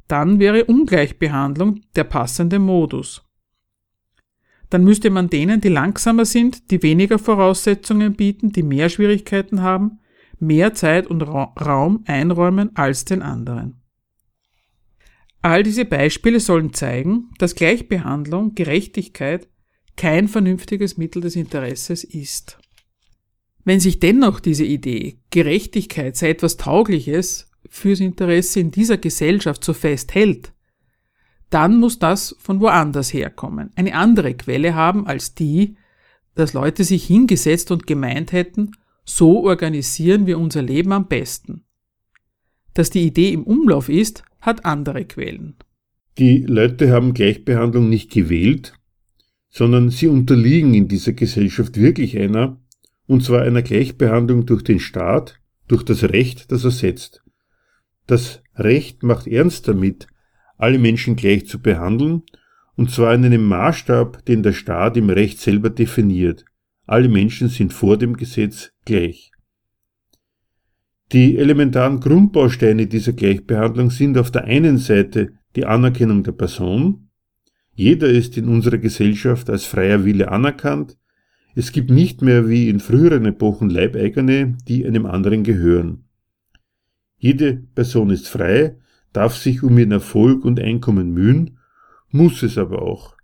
dann 0.06 0.38
wäre 0.38 0.64
Ungleichbehandlung 0.64 1.82
der 1.94 2.04
passende 2.04 2.58
Modus. 2.58 3.27
Dann 4.70 4.84
müsste 4.84 5.10
man 5.10 5.30
denen, 5.30 5.60
die 5.60 5.68
langsamer 5.68 6.24
sind, 6.24 6.70
die 6.70 6.82
weniger 6.82 7.18
Voraussetzungen 7.18 8.14
bieten, 8.14 8.52
die 8.52 8.62
mehr 8.62 8.88
Schwierigkeiten 8.88 9.62
haben, 9.62 10.00
mehr 10.38 10.74
Zeit 10.74 11.06
und 11.06 11.22
Raum 11.22 12.04
einräumen 12.06 12.76
als 12.76 13.04
den 13.04 13.22
anderen. 13.22 13.80
All 15.40 15.62
diese 15.62 15.84
Beispiele 15.84 16.40
sollen 16.40 16.74
zeigen, 16.74 17.30
dass 17.38 17.54
Gleichbehandlung, 17.54 18.54
Gerechtigkeit 18.54 19.48
kein 19.96 20.28
vernünftiges 20.28 20.96
Mittel 20.96 21.22
des 21.22 21.36
Interesses 21.36 22.04
ist. 22.04 22.58
Wenn 23.64 23.80
sich 23.80 23.98
dennoch 24.00 24.40
diese 24.40 24.64
Idee, 24.64 25.20
Gerechtigkeit 25.30 26.16
sei 26.16 26.30
etwas 26.30 26.56
Taugliches 26.56 27.50
fürs 27.68 28.00
Interesse 28.00 28.60
in 28.60 28.70
dieser 28.70 28.96
Gesellschaft 28.96 29.62
so 29.62 29.74
fest 29.74 30.14
hält, 30.14 30.52
dann 31.50 31.78
muss 31.78 31.98
das 31.98 32.36
von 32.38 32.60
woanders 32.60 33.12
herkommen, 33.12 33.70
eine 33.74 33.94
andere 33.94 34.34
Quelle 34.34 34.74
haben 34.74 35.06
als 35.06 35.34
die, 35.34 35.76
dass 36.34 36.52
Leute 36.52 36.84
sich 36.84 37.04
hingesetzt 37.04 37.70
und 37.70 37.86
gemeint 37.86 38.32
hätten, 38.32 38.72
so 39.04 39.44
organisieren 39.44 40.26
wir 40.26 40.38
unser 40.38 40.62
Leben 40.62 40.92
am 40.92 41.08
besten. 41.08 41.64
Dass 42.74 42.90
die 42.90 43.06
Idee 43.06 43.32
im 43.32 43.44
Umlauf 43.44 43.88
ist, 43.88 44.22
hat 44.40 44.64
andere 44.64 45.04
Quellen. 45.04 45.56
Die 46.18 46.42
Leute 46.42 46.90
haben 46.90 47.14
Gleichbehandlung 47.14 47.88
nicht 47.88 48.10
gewählt, 48.10 48.74
sondern 49.50 49.90
sie 49.90 50.08
unterliegen 50.08 50.74
in 50.74 50.88
dieser 50.88 51.12
Gesellschaft 51.12 51.76
wirklich 51.80 52.18
einer, 52.18 52.60
und 53.06 53.24
zwar 53.24 53.42
einer 53.42 53.62
Gleichbehandlung 53.62 54.44
durch 54.44 54.62
den 54.62 54.78
Staat, 54.78 55.40
durch 55.66 55.82
das 55.82 56.04
Recht, 56.04 56.52
das 56.52 56.64
er 56.64 56.70
setzt. 56.70 57.22
Das 58.06 58.42
Recht 58.54 59.02
macht 59.02 59.26
ernst 59.26 59.68
damit, 59.68 60.06
alle 60.58 60.78
Menschen 60.78 61.16
gleich 61.16 61.46
zu 61.46 61.60
behandeln, 61.62 62.22
und 62.76 62.90
zwar 62.90 63.14
in 63.14 63.24
einem 63.24 63.44
Maßstab, 63.44 64.24
den 64.26 64.42
der 64.42 64.52
Staat 64.52 64.96
im 64.96 65.10
Recht 65.10 65.40
selber 65.40 65.70
definiert. 65.70 66.44
Alle 66.86 67.08
Menschen 67.08 67.48
sind 67.48 67.72
vor 67.72 67.96
dem 67.96 68.16
Gesetz 68.16 68.72
gleich. 68.84 69.32
Die 71.12 71.38
elementaren 71.38 72.00
Grundbausteine 72.00 72.86
dieser 72.86 73.14
Gleichbehandlung 73.14 73.90
sind 73.90 74.18
auf 74.18 74.30
der 74.30 74.44
einen 74.44 74.76
Seite 74.78 75.32
die 75.56 75.64
Anerkennung 75.64 76.22
der 76.22 76.32
Person. 76.32 77.08
Jeder 77.74 78.08
ist 78.08 78.36
in 78.36 78.48
unserer 78.48 78.78
Gesellschaft 78.78 79.48
als 79.48 79.64
freier 79.64 80.04
Wille 80.04 80.30
anerkannt. 80.30 80.98
Es 81.54 81.72
gibt 81.72 81.90
nicht 81.90 82.22
mehr 82.22 82.48
wie 82.48 82.68
in 82.68 82.78
früheren 82.78 83.24
Epochen 83.24 83.70
Leibeigene, 83.70 84.56
die 84.68 84.86
einem 84.86 85.06
anderen 85.06 85.44
gehören. 85.44 86.04
Jede 87.16 87.54
Person 87.74 88.10
ist 88.10 88.28
frei, 88.28 88.76
darf 89.12 89.36
sich 89.36 89.62
um 89.62 89.78
ihren 89.78 89.92
Erfolg 89.92 90.44
und 90.44 90.60
Einkommen 90.60 91.12
mühen, 91.12 91.58
muss 92.10 92.42
es 92.42 92.58
aber 92.58 92.82
auch. 92.82 93.16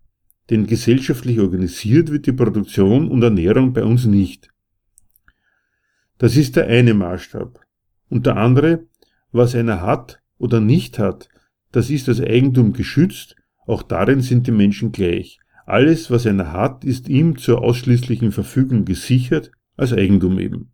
Denn 0.50 0.66
gesellschaftlich 0.66 1.40
organisiert 1.40 2.10
wird 2.10 2.26
die 2.26 2.32
Produktion 2.32 3.08
und 3.08 3.22
Ernährung 3.22 3.72
bei 3.72 3.84
uns 3.84 4.04
nicht. 4.04 4.50
Das 6.18 6.36
ist 6.36 6.56
der 6.56 6.66
eine 6.66 6.94
Maßstab. 6.94 7.60
Und 8.08 8.26
der 8.26 8.36
andere, 8.36 8.86
was 9.32 9.54
einer 9.54 9.80
hat 9.80 10.20
oder 10.38 10.60
nicht 10.60 10.98
hat, 10.98 11.28
das 11.72 11.90
ist 11.90 12.08
als 12.08 12.20
Eigentum 12.20 12.72
geschützt, 12.72 13.36
auch 13.66 13.82
darin 13.82 14.20
sind 14.20 14.46
die 14.46 14.52
Menschen 14.52 14.92
gleich. 14.92 15.40
Alles, 15.66 16.10
was 16.10 16.26
einer 16.26 16.52
hat, 16.52 16.84
ist 16.84 17.08
ihm 17.08 17.38
zur 17.38 17.62
ausschließlichen 17.62 18.32
Verfügung 18.32 18.84
gesichert, 18.84 19.50
als 19.76 19.92
Eigentum 19.92 20.38
eben. 20.38 20.73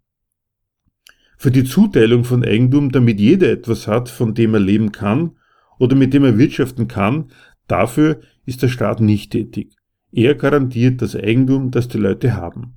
Für 1.41 1.51
die 1.51 1.65
Zuteilung 1.65 2.25
von 2.25 2.45
Eigentum, 2.45 2.93
damit 2.93 3.19
jeder 3.19 3.51
etwas 3.51 3.87
hat, 3.87 4.11
von 4.11 4.35
dem 4.35 4.53
er 4.53 4.61
leben 4.61 4.93
kann 4.93 5.39
oder 5.79 5.97
mit 5.97 6.13
dem 6.13 6.23
er 6.23 6.37
wirtschaften 6.37 6.87
kann, 6.87 7.31
dafür 7.67 8.21
ist 8.45 8.63
der 8.63 8.69
Staat 8.69 9.01
nicht 9.01 9.33
tätig. 9.33 9.75
Er 10.13 10.35
garantiert 10.35 11.01
das 11.01 11.17
Eigentum, 11.17 11.71
das 11.71 11.89
die 11.89 11.97
Leute 11.97 12.35
haben. 12.35 12.75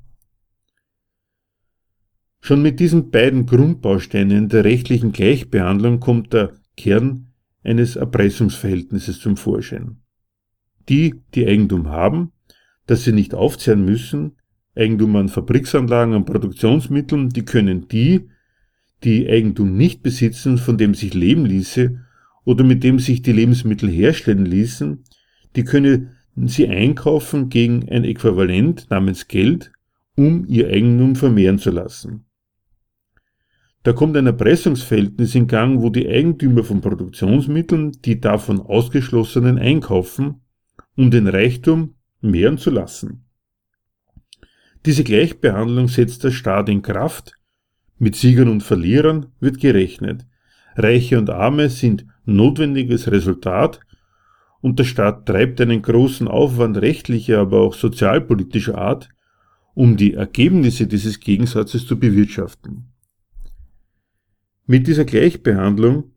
Schon 2.39 2.61
mit 2.61 2.79
diesen 2.79 3.11
beiden 3.11 3.47
Grundbausteinen 3.47 4.47
der 4.47 4.63
rechtlichen 4.63 5.11
Gleichbehandlung 5.11 5.99
kommt 5.99 6.31
der 6.31 6.53
Kern 6.77 7.33
eines 7.65 7.97
Erpressungsverhältnisses 7.97 9.19
zum 9.19 9.35
Vorschein. 9.35 9.97
Die, 10.87 11.21
die 11.35 11.45
Eigentum 11.45 11.89
haben, 11.89 12.31
das 12.85 13.03
sie 13.03 13.11
nicht 13.11 13.33
aufzehren 13.33 13.83
müssen, 13.83 14.37
Eigentum 14.73 15.17
an 15.17 15.27
Fabriksanlagen, 15.27 16.13
an 16.13 16.23
Produktionsmitteln, 16.23 17.27
die 17.27 17.43
können 17.43 17.89
die, 17.89 18.29
die 19.03 19.29
Eigentum 19.29 19.75
nicht 19.75 20.03
besitzen, 20.03 20.57
von 20.57 20.77
dem 20.77 20.93
sich 20.93 21.13
leben 21.13 21.45
ließe 21.45 21.99
oder 22.45 22.63
mit 22.63 22.83
dem 22.83 22.99
sich 22.99 23.21
die 23.21 23.31
Lebensmittel 23.31 23.89
herstellen 23.89 24.45
ließen, 24.45 25.03
die 25.55 25.63
können 25.63 26.11
sie 26.35 26.67
einkaufen 26.67 27.49
gegen 27.49 27.89
ein 27.89 28.03
Äquivalent 28.03 28.89
namens 28.89 29.27
Geld, 29.27 29.71
um 30.15 30.45
ihr 30.47 30.67
Eigentum 30.69 31.15
vermehren 31.15 31.59
zu 31.59 31.71
lassen. 31.71 32.25
Da 33.83 33.91
kommt 33.91 34.15
ein 34.15 34.27
Erpressungsverhältnis 34.27 35.35
in 35.35 35.47
Gang, 35.47 35.81
wo 35.81 35.89
die 35.89 36.07
Eigentümer 36.07 36.63
von 36.63 36.79
Produktionsmitteln 36.79 37.91
die 38.05 38.21
davon 38.21 38.61
ausgeschlossenen 38.61 39.57
einkaufen, 39.59 40.41
um 40.95 41.11
den 41.11 41.27
Reichtum 41.27 41.95
mehren 42.21 42.57
zu 42.57 42.69
lassen. 42.69 43.25
Diese 44.85 45.03
Gleichbehandlung 45.03 45.89
setzt 45.89 46.23
der 46.23 46.31
Staat 46.31 46.69
in 46.69 46.81
Kraft. 46.81 47.33
Mit 47.97 48.15
Siegern 48.15 48.49
und 48.49 48.63
Verlierern 48.63 49.27
wird 49.39 49.59
gerechnet. 49.59 50.25
Reiche 50.75 51.17
und 51.17 51.29
Arme 51.29 51.69
sind 51.69 52.05
notwendiges 52.25 53.11
Resultat 53.11 53.79
und 54.61 54.79
der 54.79 54.85
Staat 54.85 55.25
treibt 55.25 55.59
einen 55.61 55.81
großen 55.81 56.27
Aufwand 56.27 56.77
rechtlicher, 56.77 57.39
aber 57.39 57.61
auch 57.61 57.73
sozialpolitischer 57.73 58.77
Art, 58.77 59.09
um 59.73 59.97
die 59.97 60.13
Ergebnisse 60.13 60.87
dieses 60.87 61.19
Gegensatzes 61.19 61.85
zu 61.85 61.99
bewirtschaften. 61.99 62.85
Mit 64.65 64.87
dieser 64.87 65.05
Gleichbehandlung 65.05 66.11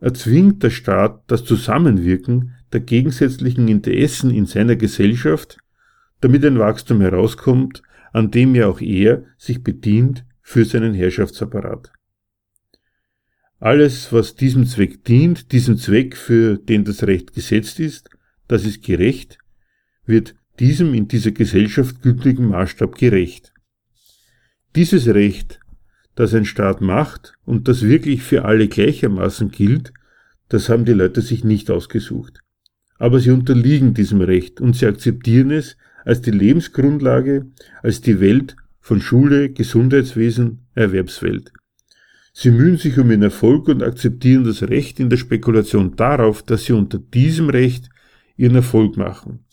erzwingt 0.00 0.62
der 0.62 0.70
Staat 0.70 1.22
das 1.26 1.44
Zusammenwirken 1.44 2.54
der 2.72 2.80
gegensätzlichen 2.80 3.68
Interessen 3.68 4.30
in 4.30 4.46
seiner 4.46 4.76
Gesellschaft, 4.76 5.58
damit 6.20 6.44
ein 6.44 6.58
Wachstum 6.58 7.00
herauskommt, 7.00 7.82
an 8.12 8.30
dem 8.30 8.54
ja 8.54 8.66
auch 8.66 8.80
er 8.80 9.24
sich 9.36 9.62
bedient 9.62 10.24
für 10.42 10.64
seinen 10.64 10.94
Herrschaftsapparat. 10.94 11.92
Alles, 13.58 14.12
was 14.12 14.34
diesem 14.34 14.66
Zweck 14.66 15.04
dient, 15.04 15.52
diesem 15.52 15.78
Zweck, 15.78 16.16
für 16.16 16.58
den 16.58 16.84
das 16.84 17.04
Recht 17.04 17.32
gesetzt 17.32 17.78
ist, 17.78 18.10
das 18.48 18.64
ist 18.64 18.82
gerecht, 18.82 19.38
wird 20.04 20.34
diesem 20.58 20.94
in 20.94 21.06
dieser 21.06 21.30
Gesellschaft 21.30 22.02
gültigen 22.02 22.48
Maßstab 22.48 22.96
gerecht. 22.96 23.52
Dieses 24.74 25.06
Recht, 25.06 25.60
das 26.14 26.34
ein 26.34 26.44
Staat 26.44 26.80
macht 26.80 27.34
und 27.44 27.68
das 27.68 27.82
wirklich 27.82 28.22
für 28.22 28.44
alle 28.44 28.68
gleichermaßen 28.68 29.50
gilt, 29.50 29.92
das 30.48 30.68
haben 30.68 30.84
die 30.84 30.92
Leute 30.92 31.22
sich 31.22 31.44
nicht 31.44 31.70
ausgesucht. 31.70 32.40
Aber 32.98 33.20
sie 33.20 33.30
unterliegen 33.30 33.94
diesem 33.94 34.20
Recht 34.20 34.60
und 34.60 34.76
sie 34.76 34.86
akzeptieren 34.86 35.50
es 35.50 35.76
als 36.04 36.20
die 36.20 36.30
Lebensgrundlage, 36.30 37.46
als 37.82 38.00
die 38.00 38.20
Welt 38.20 38.56
von 38.82 39.00
Schule, 39.00 39.50
Gesundheitswesen, 39.50 40.66
Erwerbswelt. 40.74 41.52
Sie 42.34 42.50
mühen 42.50 42.76
sich 42.76 42.98
um 42.98 43.10
ihren 43.10 43.22
Erfolg 43.22 43.68
und 43.68 43.82
akzeptieren 43.82 44.44
das 44.44 44.62
Recht 44.64 44.98
in 44.98 45.08
der 45.08 45.18
Spekulation 45.18 45.96
darauf, 45.96 46.42
dass 46.42 46.64
sie 46.64 46.72
unter 46.72 46.98
diesem 46.98 47.48
Recht 47.48 47.88
ihren 48.36 48.56
Erfolg 48.56 48.96
machen. 48.96 49.44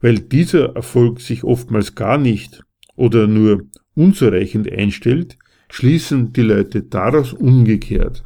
Weil 0.00 0.20
dieser 0.20 0.76
Erfolg 0.76 1.20
sich 1.20 1.42
oftmals 1.42 1.94
gar 1.94 2.18
nicht 2.18 2.62
oder 2.94 3.26
nur 3.26 3.66
unzureichend 3.94 4.70
einstellt, 4.70 5.38
schließen 5.70 6.32
die 6.32 6.42
Leute 6.42 6.82
daraus 6.82 7.32
umgekehrt. 7.32 8.22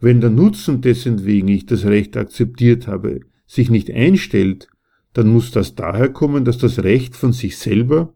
Wenn 0.00 0.20
der 0.20 0.30
Nutzen 0.30 0.80
dessen 0.80 1.24
wegen 1.26 1.48
ich 1.48 1.66
das 1.66 1.84
Recht 1.84 2.16
akzeptiert 2.16 2.86
habe, 2.86 3.20
sich 3.46 3.68
nicht 3.70 3.90
einstellt, 3.90 4.68
dann 5.16 5.28
muss 5.28 5.50
das 5.50 5.74
daher 5.74 6.10
kommen, 6.10 6.44
dass 6.44 6.58
das 6.58 6.84
Recht 6.84 7.16
von 7.16 7.32
sich 7.32 7.56
selber 7.56 8.14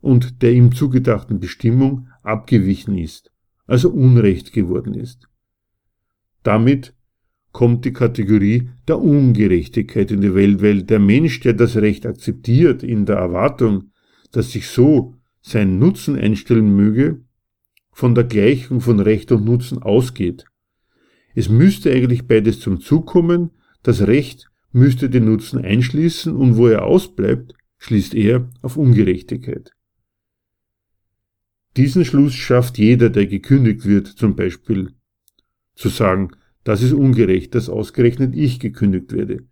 und 0.00 0.42
der 0.42 0.52
ihm 0.52 0.74
zugedachten 0.74 1.38
Bestimmung 1.38 2.08
abgewichen 2.24 2.98
ist, 2.98 3.30
also 3.68 3.90
Unrecht 3.90 4.52
geworden 4.52 4.94
ist. 4.94 5.28
Damit 6.42 6.94
kommt 7.52 7.84
die 7.84 7.92
Kategorie 7.92 8.70
der 8.88 8.98
Ungerechtigkeit 8.98 10.10
in 10.10 10.20
die 10.20 10.34
Welt, 10.34 10.60
weil 10.62 10.82
der 10.82 10.98
Mensch, 10.98 11.38
der 11.38 11.52
das 11.52 11.76
Recht 11.76 12.06
akzeptiert, 12.06 12.82
in 12.82 13.06
der 13.06 13.18
Erwartung, 13.18 13.92
dass 14.32 14.50
sich 14.50 14.66
so 14.66 15.14
sein 15.42 15.78
Nutzen 15.78 16.18
einstellen 16.18 16.74
möge, 16.74 17.20
von 17.92 18.16
der 18.16 18.24
Gleichung 18.24 18.80
von 18.80 18.98
Recht 18.98 19.30
und 19.30 19.44
Nutzen 19.44 19.80
ausgeht. 19.80 20.44
Es 21.36 21.48
müsste 21.48 21.92
eigentlich 21.92 22.26
beides 22.26 22.58
zum 22.58 22.80
Zug 22.80 23.06
kommen, 23.06 23.50
das 23.84 24.08
Recht 24.08 24.51
müsste 24.72 25.10
den 25.10 25.26
Nutzen 25.26 25.64
einschließen 25.64 26.34
und 26.34 26.56
wo 26.56 26.66
er 26.66 26.84
ausbleibt, 26.84 27.54
schließt 27.78 28.14
er 28.14 28.48
auf 28.62 28.76
Ungerechtigkeit. 28.76 29.70
Diesen 31.76 32.04
Schluss 32.04 32.34
schafft 32.34 32.78
jeder, 32.78 33.10
der 33.10 33.26
gekündigt 33.26 33.86
wird, 33.86 34.06
zum 34.06 34.36
Beispiel 34.36 34.90
zu 35.74 35.88
sagen, 35.88 36.32
das 36.64 36.82
ist 36.82 36.92
ungerecht, 36.92 37.54
dass 37.54 37.68
ausgerechnet 37.68 38.36
ich 38.36 38.60
gekündigt 38.60 39.12
werde. 39.12 39.44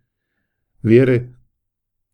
Wäre 0.81 1.33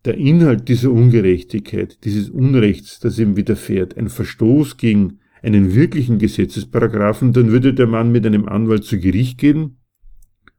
der 0.05 0.15
Inhalt 0.15 0.69
dieser 0.69 0.91
Ungerechtigkeit, 0.91 2.03
dieses 2.05 2.29
Unrechts, 2.29 2.99
das 2.99 3.19
ihm 3.19 3.35
widerfährt, 3.35 3.97
ein 3.97 4.09
Verstoß 4.09 4.77
gegen 4.77 5.19
einen 5.41 5.75
wirklichen 5.75 6.17
Gesetzesparagraphen, 6.17 7.33
dann 7.33 7.51
würde 7.51 7.73
der 7.73 7.87
Mann 7.87 8.11
mit 8.11 8.25
einem 8.25 8.47
Anwalt 8.47 8.85
zu 8.85 8.99
Gericht 8.99 9.37
gehen 9.37 9.77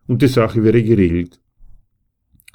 und 0.07 0.23
die 0.23 0.29
Sache 0.29 0.63
wäre 0.63 0.83
geregelt. 0.83 1.41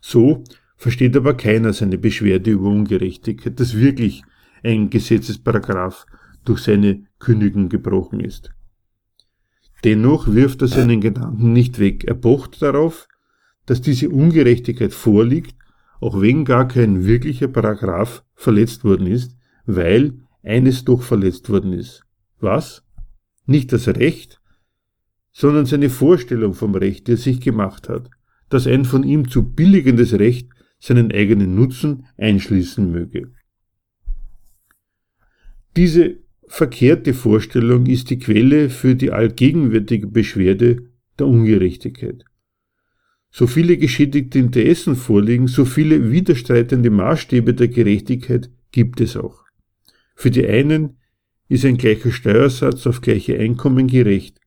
So 0.06 0.44
versteht 0.76 1.16
aber 1.16 1.34
keiner 1.36 1.72
seine 1.72 1.98
Beschwerde 1.98 2.52
über 2.52 2.68
Ungerechtigkeit, 2.68 3.58
dass 3.58 3.78
wirklich 3.78 4.22
ein 4.62 4.90
Gesetzesparagraph 4.90 6.06
durch 6.44 6.60
seine 6.60 7.06
Kündigung 7.20 7.70
gebrochen 7.70 8.20
ist. 8.20 8.52
Dennoch 9.86 10.28
wirft 10.28 10.62
er 10.62 10.68
seinen 10.68 11.00
Gedanken 11.00 11.54
nicht 11.54 11.80
weg. 11.80 12.04
Er 12.04 12.16
pocht 12.16 12.62
darauf, 12.62 13.08
dass 13.66 13.80
diese 13.80 14.10
Ungerechtigkeit 14.10 14.94
vorliegt, 14.94 15.56
auch 16.02 16.20
wenn 16.20 16.44
gar 16.44 16.68
kein 16.68 17.06
wirklicher 17.06 17.48
Paragraph 17.48 18.26
verletzt 18.36 18.84
worden 18.84 19.08
ist, 19.08 19.38
weil 19.66 20.20
eines 20.44 20.84
doch 20.84 21.02
verletzt 21.02 21.50
worden 21.50 21.72
ist. 21.72 22.04
Was? 22.42 22.84
Nicht 23.46 23.72
das 23.72 23.88
Recht, 23.88 24.42
sondern 25.32 25.66
seine 25.66 25.90
Vorstellung 25.90 26.54
vom 26.56 26.76
Recht, 26.76 27.08
die 27.08 27.14
er 27.14 27.18
sich 27.18 27.40
gemacht 27.40 27.88
hat, 27.88 28.10
dass 28.54 28.68
ein 28.68 28.86
von 28.86 29.04
ihm 29.04 29.30
zu 29.30 29.44
billigendes 29.44 30.14
Recht 30.14 30.50
seinen 30.80 31.12
eigenen 31.12 31.56
Nutzen 31.56 32.06
einschließen 32.18 32.92
möge. 32.92 33.32
Diese 35.76 36.18
verkehrte 36.48 37.16
Vorstellung 37.16 37.88
ist 37.88 38.12
die 38.12 38.20
Quelle 38.20 38.70
für 38.70 38.96
die 38.96 39.12
allgegenwärtige 39.12 40.08
Beschwerde 40.08 40.90
der 41.18 41.28
Ungerechtigkeit. 41.28 42.26
So 43.32 43.48
viele 43.48 43.78
geschädigte 43.78 44.38
Interessen 44.38 44.96
vorliegen, 44.96 45.48
so 45.48 45.66
viele 45.66 46.12
widerstreitende 46.12 46.92
Maßstäbe 46.92 47.56
der 47.56 47.70
Gerechtigkeit 47.70 48.52
gibt 48.72 49.02
es 49.02 49.18
auch. 49.18 49.46
Für 50.16 50.30
die 50.30 50.46
einen 50.46 50.98
ist 51.50 51.66
ein 51.66 51.78
gleicher 51.78 52.12
Steuersatz 52.12 52.86
auf 52.86 53.02
gleiche 53.02 53.40
Einkommen 53.40 53.88
gerecht. 53.88 54.40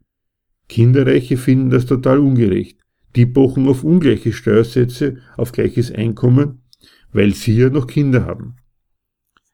Kinderreiche 0.68 1.36
finden 1.36 1.70
das 1.70 1.86
total 1.86 2.20
ungerecht. 2.20 2.85
Die 3.16 3.26
pochen 3.26 3.66
auf 3.66 3.82
ungleiche 3.82 4.32
Steuersätze 4.32 5.16
auf 5.36 5.52
gleiches 5.52 5.90
Einkommen, 5.90 6.62
weil 7.12 7.32
sie 7.32 7.56
ja 7.56 7.70
noch 7.70 7.86
Kinder 7.86 8.26
haben. 8.26 8.56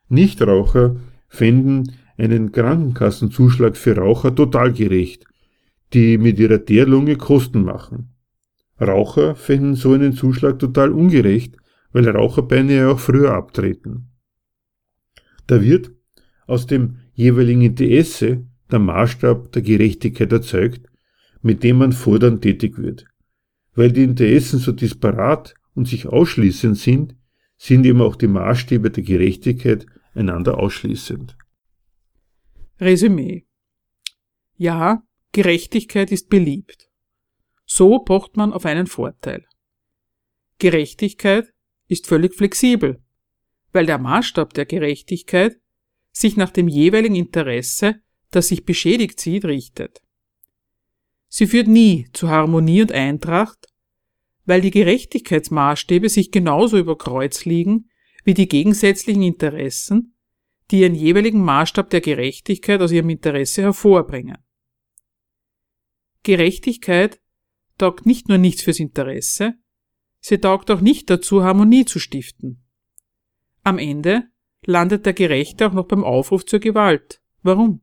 Nichtraucher 0.08 0.96
fänden 1.28 1.92
einen 2.18 2.50
Krankenkassenzuschlag 2.50 3.76
für 3.76 3.96
Raucher 3.96 4.34
total 4.34 4.72
gerecht, 4.72 5.24
die 5.94 6.18
mit 6.18 6.38
ihrer 6.38 6.64
Teerlunge 6.64 7.16
Kosten 7.16 7.62
machen. 7.62 8.14
Raucher 8.80 9.36
fänden 9.36 9.76
so 9.76 9.92
einen 9.92 10.12
Zuschlag 10.12 10.58
total 10.58 10.90
ungerecht, 10.90 11.56
weil 11.92 12.08
Raucherbeine 12.08 12.74
ja 12.74 12.90
auch 12.90 12.98
früher 12.98 13.32
abtreten. 13.32 14.08
Da 15.46 15.62
wird 15.62 15.92
aus 16.46 16.66
dem 16.66 16.96
jeweiligen 17.14 17.62
Interesse 17.62 18.44
der 18.70 18.78
Maßstab 18.80 19.52
der 19.52 19.62
Gerechtigkeit 19.62 20.32
erzeugt, 20.32 20.86
mit 21.42 21.62
dem 21.62 21.78
man 21.78 21.92
fordernd 21.92 22.42
tätig 22.42 22.78
wird. 22.78 23.06
Weil 23.74 23.92
die 23.92 24.04
Interessen 24.04 24.58
so 24.58 24.72
disparat 24.72 25.54
und 25.74 25.88
sich 25.88 26.06
ausschließend 26.06 26.76
sind, 26.76 27.16
sind 27.56 27.86
eben 27.86 28.02
auch 28.02 28.16
die 28.16 28.26
Maßstäbe 28.26 28.90
der 28.90 29.02
Gerechtigkeit 29.02 29.86
einander 30.14 30.58
ausschließend. 30.58 31.36
Resümee. 32.80 33.46
Ja, 34.56 35.02
Gerechtigkeit 35.32 36.12
ist 36.12 36.28
beliebt. 36.28 36.90
So 37.64 38.00
pocht 38.00 38.36
man 38.36 38.52
auf 38.52 38.66
einen 38.66 38.86
Vorteil. 38.86 39.46
Gerechtigkeit 40.58 41.52
ist 41.88 42.06
völlig 42.06 42.34
flexibel, 42.34 43.00
weil 43.72 43.86
der 43.86 43.98
Maßstab 43.98 44.52
der 44.54 44.66
Gerechtigkeit 44.66 45.58
sich 46.10 46.36
nach 46.36 46.50
dem 46.50 46.68
jeweiligen 46.68 47.14
Interesse, 47.14 48.00
das 48.30 48.48
sich 48.48 48.64
beschädigt 48.64 49.18
sieht, 49.20 49.44
richtet. 49.44 50.01
Sie 51.34 51.46
führt 51.46 51.66
nie 51.66 52.10
zu 52.12 52.28
Harmonie 52.28 52.82
und 52.82 52.92
Eintracht, 52.92 53.66
weil 54.44 54.60
die 54.60 54.70
Gerechtigkeitsmaßstäbe 54.70 56.10
sich 56.10 56.30
genauso 56.30 56.76
über 56.76 56.98
Kreuz 56.98 57.46
liegen 57.46 57.88
wie 58.22 58.34
die 58.34 58.46
gegensätzlichen 58.46 59.22
Interessen, 59.22 60.14
die 60.70 60.80
ihren 60.80 60.94
jeweiligen 60.94 61.42
Maßstab 61.42 61.88
der 61.88 62.02
Gerechtigkeit 62.02 62.82
aus 62.82 62.92
ihrem 62.92 63.08
Interesse 63.08 63.62
hervorbringen. 63.62 64.36
Gerechtigkeit 66.22 67.18
taugt 67.78 68.04
nicht 68.04 68.28
nur 68.28 68.36
nichts 68.36 68.62
fürs 68.62 68.78
Interesse, 68.78 69.54
sie 70.20 70.36
taugt 70.36 70.70
auch 70.70 70.82
nicht 70.82 71.08
dazu, 71.08 71.42
Harmonie 71.42 71.86
zu 71.86 71.98
stiften. 71.98 72.62
Am 73.62 73.78
Ende 73.78 74.24
landet 74.66 75.06
der 75.06 75.14
Gerechte 75.14 75.66
auch 75.66 75.72
noch 75.72 75.86
beim 75.88 76.04
Aufruf 76.04 76.44
zur 76.44 76.60
Gewalt. 76.60 77.22
Warum? 77.40 77.80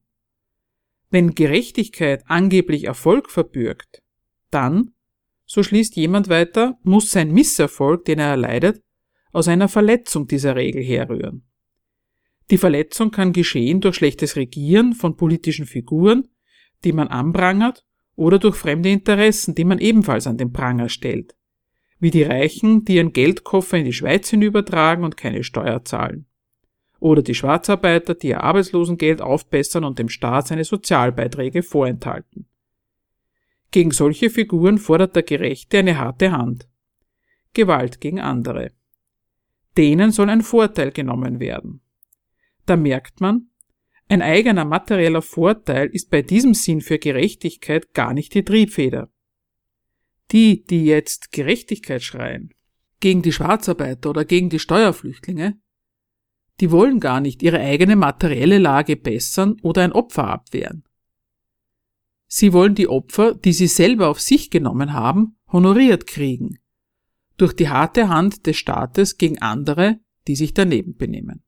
Wenn 1.10 1.34
Gerechtigkeit 1.34 2.24
angeblich 2.28 2.84
Erfolg 2.84 3.32
verbürgt, 3.32 4.04
dann, 4.52 4.92
so 5.46 5.64
schließt 5.64 5.96
jemand 5.96 6.30
weiter, 6.30 6.78
muss 6.84 7.10
sein 7.10 7.32
Misserfolg, 7.32 8.06
den 8.06 8.20
er 8.20 8.30
erleidet, 8.30 8.84
aus 9.32 9.48
einer 9.48 9.68
Verletzung 9.68 10.28
dieser 10.28 10.56
Regel 10.56 10.84
herrühren. 10.84 11.48
Die 12.52 12.58
Verletzung 12.58 13.12
kann 13.12 13.34
geschehen 13.34 13.82
durch 13.82 13.96
schlechtes 13.96 14.36
Regieren 14.36 14.94
von 14.94 15.18
politischen 15.18 15.66
Figuren, 15.66 16.28
die 16.84 16.94
man 16.94 17.08
anprangert, 17.08 17.86
oder 18.16 18.38
durch 18.38 18.58
fremde 18.58 18.90
Interessen, 18.90 19.56
die 19.56 19.64
man 19.64 19.80
ebenfalls 19.80 20.28
an 20.28 20.38
den 20.38 20.52
Pranger 20.52 20.90
stellt, 20.90 21.36
wie 22.00 22.12
die 22.12 22.24
Reichen, 22.24 22.84
die 22.84 22.96
ihren 22.96 23.14
Geldkoffer 23.14 23.78
in 23.78 23.86
die 23.86 23.94
Schweiz 23.94 24.30
hinübertragen 24.30 25.06
und 25.06 25.16
keine 25.16 25.44
Steuer 25.44 25.86
zahlen. 25.86 26.26
Oder 27.00 27.22
die 27.22 27.36
Schwarzarbeiter, 27.36 28.16
die 28.16 28.30
ihr 28.30 28.44
Arbeitslosengeld 28.44 29.22
aufbessern 29.22 29.84
und 29.84 30.00
dem 30.00 30.10
Staat 30.10 30.48
seine 30.48 30.64
Sozialbeiträge 30.64 31.64
vorenthalten. 31.64 32.48
Gegen 33.72 33.92
solche 33.92 34.30
Figuren 34.30 34.78
fordert 34.78 35.16
der 35.16 35.24
Gerechte 35.24 35.80
eine 35.80 35.98
harte 35.98 36.32
Hand. 36.32 36.68
Gewalt 37.54 38.02
gegen 38.02 38.20
andere. 38.20 38.72
Denen 39.78 40.12
soll 40.12 40.30
ein 40.30 40.42
Vorteil 40.42 40.92
genommen 40.92 41.40
werden. 41.40 41.82
Da 42.66 42.76
merkt 42.76 43.22
man, 43.22 43.50
ein 44.08 44.22
eigener 44.24 44.66
materieller 44.66 45.22
Vorteil 45.22 45.88
ist 45.88 46.10
bei 46.10 46.24
diesem 46.24 46.56
Sinn 46.56 46.82
für 46.82 46.98
Gerechtigkeit 46.98 47.94
gar 47.94 48.14
nicht 48.14 48.34
die 48.34 48.44
Triebfeder. 48.44 49.10
Die, 50.32 50.64
die 50.64 50.86
jetzt 50.86 51.32
Gerechtigkeit 51.32 52.02
schreien, 52.02 52.54
gegen 53.00 53.22
die 53.22 53.32
Schwarzarbeiter 53.32 54.10
oder 54.10 54.26
gegen 54.26 54.50
die 54.50 54.60
Steuerflüchtlinge, 54.60 55.60
die 56.60 56.72
wollen 56.72 57.00
gar 57.00 57.22
nicht 57.22 57.42
ihre 57.42 57.60
eigene 57.60 57.96
materielle 57.96 58.58
Lage 58.58 58.98
bessern 58.98 59.58
oder 59.62 59.84
ein 59.84 59.94
Opfer 59.94 60.28
abwehren. 60.28 60.84
Sie 62.28 62.54
wollen 62.54 62.76
die 62.76 62.88
Opfer, 62.88 63.34
die 63.34 63.54
sie 63.54 63.68
selber 63.68 64.10
auf 64.10 64.20
sich 64.20 64.50
genommen 64.50 64.94
haben, 64.94 65.38
honoriert 65.52 66.06
kriegen. 66.06 66.60
Durch 67.38 67.54
die 67.54 67.70
harte 67.70 68.10
Hand 68.10 68.46
des 68.46 68.58
Staates 68.58 69.18
gegen 69.18 69.40
andere, 69.40 70.00
die 70.28 70.36
sich 70.36 70.54
daneben 70.54 70.96
benehmen. 70.96 71.44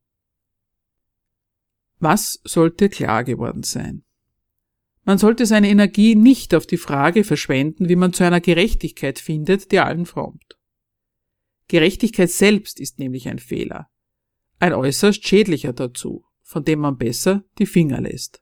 Was 2.00 2.40
sollte 2.46 2.90
klar 2.90 3.24
geworden 3.24 3.64
sein? 3.64 4.04
Man 5.04 5.18
sollte 5.18 5.46
seine 5.46 5.70
Energie 5.70 6.16
nicht 6.16 6.56
auf 6.56 6.66
die 6.66 6.78
Frage 6.78 7.24
verschwenden, 7.24 7.90
wie 7.90 7.96
man 7.96 8.14
zu 8.14 8.24
einer 8.24 8.42
Gerechtigkeit 8.42 9.20
findet, 9.20 9.72
die 9.72 9.80
allen 9.80 10.06
frommt. 10.06 10.58
Gerechtigkeit 11.68 12.30
selbst 12.30 12.80
ist 12.80 12.98
nämlich 12.98 13.28
ein 13.28 13.40
Fehler 13.40 13.92
ein 14.62 14.74
äußerst 14.74 15.28
schädlicher 15.28 15.74
dazu, 15.74 16.24
von 16.44 16.64
dem 16.64 16.80
man 16.80 16.98
besser 16.98 17.44
die 17.58 17.66
Finger 17.66 18.00
lässt. 18.00 18.42